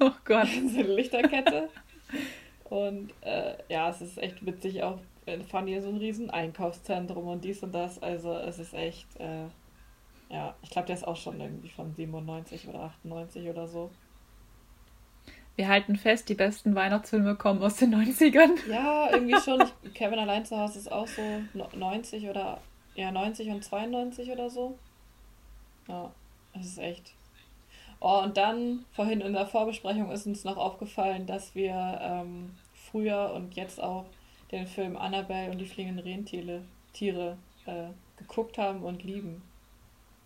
[0.00, 0.48] Oh Gott.
[0.72, 1.68] so eine Lichterkette.
[2.64, 4.98] und äh, ja, es ist echt witzig auch.
[5.48, 8.02] Fahren hier so ein riesen Einkaufszentrum und dies und das.
[8.02, 9.46] Also es ist echt, äh,
[10.30, 13.90] ja, ich glaube, der ist auch schon irgendwie von 97 oder 98 oder so.
[15.56, 18.52] Wir halten fest, die besten Weihnachtsfilme kommen aus den 90ern.
[18.70, 19.64] Ja, irgendwie schon.
[19.92, 21.22] Kevin allein zu Hause ist auch so
[21.76, 22.60] 90 oder
[22.94, 24.78] ja 90 und 92 oder so.
[25.88, 26.12] Ja,
[26.54, 27.12] das ist echt.
[28.00, 33.32] Oh, und dann, vorhin in der Vorbesprechung ist uns noch aufgefallen, dass wir ähm, früher
[33.34, 34.04] und jetzt auch
[34.50, 37.36] den Film Annabelle und die fliegenden Rentiere Tiere,
[37.66, 39.42] äh, geguckt haben und lieben.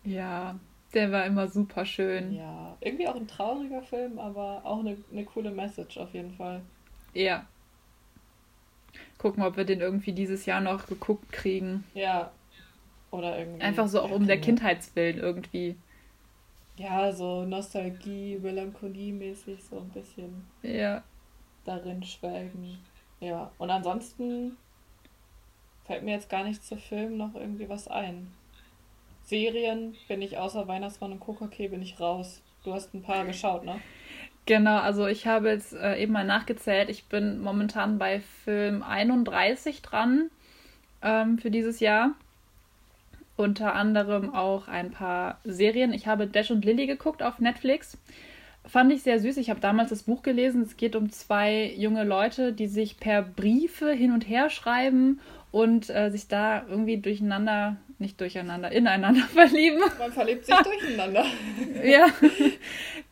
[0.03, 0.59] Ja,
[0.93, 2.33] der war immer super schön.
[2.33, 6.61] Ja, irgendwie auch ein trauriger Film, aber auch eine, eine coole Message auf jeden Fall.
[7.13, 7.45] Ja.
[9.17, 11.83] Gucken, ob wir den irgendwie dieses Jahr noch geguckt kriegen.
[11.93, 12.31] Ja.
[13.11, 13.61] Oder irgendwie.
[13.61, 15.75] Einfach so auch um der Kindheitswillen irgendwie.
[16.75, 20.43] Ja, so Nostalgie, Melancholie-mäßig so ein bisschen.
[20.63, 21.03] Ja.
[21.63, 22.79] Darin schwelgen.
[23.23, 23.51] Ja.
[23.57, 24.57] Und ansonsten
[25.85, 28.33] fällt mir jetzt gar nicht zu Film noch irgendwie was ein.
[29.23, 32.41] Serien bin ich außer Weihnachtsmann und KKK bin ich raus.
[32.65, 33.79] Du hast ein paar geschaut, ne?
[34.45, 36.89] Genau, also ich habe jetzt äh, eben mal nachgezählt.
[36.89, 40.29] Ich bin momentan bei Film 31 dran
[41.01, 42.11] ähm, für dieses Jahr.
[43.37, 45.93] Unter anderem auch ein paar Serien.
[45.93, 47.97] Ich habe Dash und Lily geguckt auf Netflix.
[48.65, 49.37] Fand ich sehr süß.
[49.37, 50.61] Ich habe damals das Buch gelesen.
[50.61, 55.19] Es geht um zwei junge Leute, die sich per Briefe hin und her schreiben
[55.51, 59.79] und äh, sich da irgendwie durcheinander, nicht durcheinander, ineinander verlieben.
[59.99, 61.25] Man verliebt sich durcheinander.
[61.83, 62.07] ja.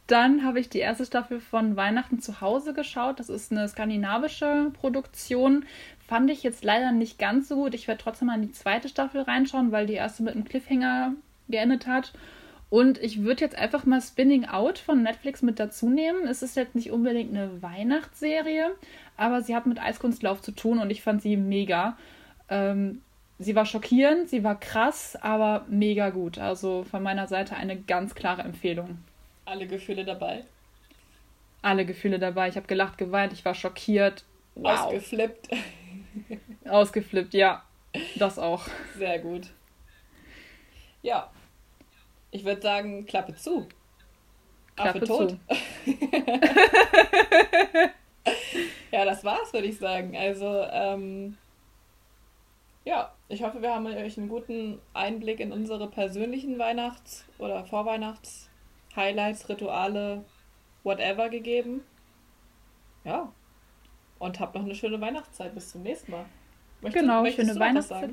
[0.07, 3.19] Dann habe ich die erste Staffel von Weihnachten zu Hause geschaut.
[3.19, 5.65] Das ist eine skandinavische Produktion.
[6.07, 7.73] Fand ich jetzt leider nicht ganz so gut.
[7.73, 11.13] Ich werde trotzdem mal in die zweite Staffel reinschauen, weil die erste mit einem Cliffhanger
[11.47, 12.13] geendet hat.
[12.72, 16.26] Und ich würde jetzt einfach mal Spinning Out von Netflix mit dazu nehmen.
[16.26, 18.72] Es ist jetzt nicht unbedingt eine Weihnachtsserie,
[19.17, 21.97] aber sie hat mit Eiskunstlauf zu tun und ich fand sie mega.
[22.47, 23.01] Ähm,
[23.39, 26.38] sie war schockierend, sie war krass, aber mega gut.
[26.38, 28.99] Also von meiner Seite eine ganz klare Empfehlung.
[29.43, 30.45] Alle Gefühle dabei?
[31.61, 32.47] Alle Gefühle dabei.
[32.47, 34.24] Ich habe gelacht, geweint, ich war schockiert.
[34.55, 34.80] Wow.
[34.80, 35.49] Ausgeflippt.
[36.69, 37.63] Ausgeflippt, ja.
[38.15, 38.65] Das auch.
[38.97, 39.47] Sehr gut.
[41.01, 41.30] Ja.
[42.32, 43.67] Ich würde sagen, Klappe zu.
[44.75, 45.29] Klappe Affe tot.
[45.32, 45.39] Zu.
[48.91, 50.15] ja, das war's, würde ich sagen.
[50.15, 51.38] Also, ähm,
[52.86, 59.49] ja, ich hoffe, wir haben euch einen guten Einblick in unsere persönlichen Weihnachts- oder Vorweihnachts-Highlights,
[59.49, 60.23] Rituale,
[60.84, 61.82] whatever gegeben.
[63.03, 63.32] Ja.
[64.19, 65.53] Und habt noch eine schöne Weihnachtszeit.
[65.53, 66.25] Bis zum nächsten Mal.
[66.82, 68.11] Möchtest, genau, schöne Weihnachtszeit.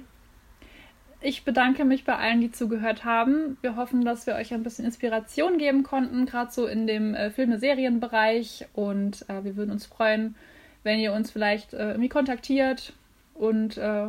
[1.21, 3.59] Ich bedanke mich bei allen, die zugehört haben.
[3.61, 7.31] Wir hoffen, dass wir euch ein bisschen Inspiration geben konnten, gerade so in dem äh,
[7.31, 8.66] Filme-Serien-Bereich.
[8.73, 10.37] Und äh, wir würden uns freuen,
[10.85, 12.93] wenn ihr uns vielleicht äh, irgendwie kontaktiert
[13.35, 14.07] und äh,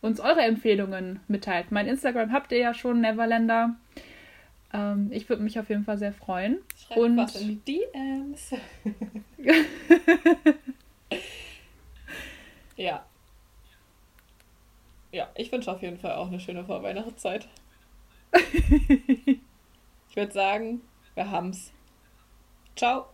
[0.00, 1.70] uns eure Empfehlungen mitteilt.
[1.70, 3.76] Mein Instagram habt ihr ja schon, Neverlander.
[4.72, 6.58] Ähm, ich würde mich auf jeden Fall sehr freuen.
[6.76, 8.54] Schreibt und was in die DMs.
[12.76, 13.04] Ja.
[15.12, 17.46] Ja, ich wünsche auf jeden Fall auch eine schöne Vorweihnachtszeit.
[18.32, 20.80] ich würde sagen,
[21.14, 21.70] wir haben's.
[22.76, 23.06] Ciao.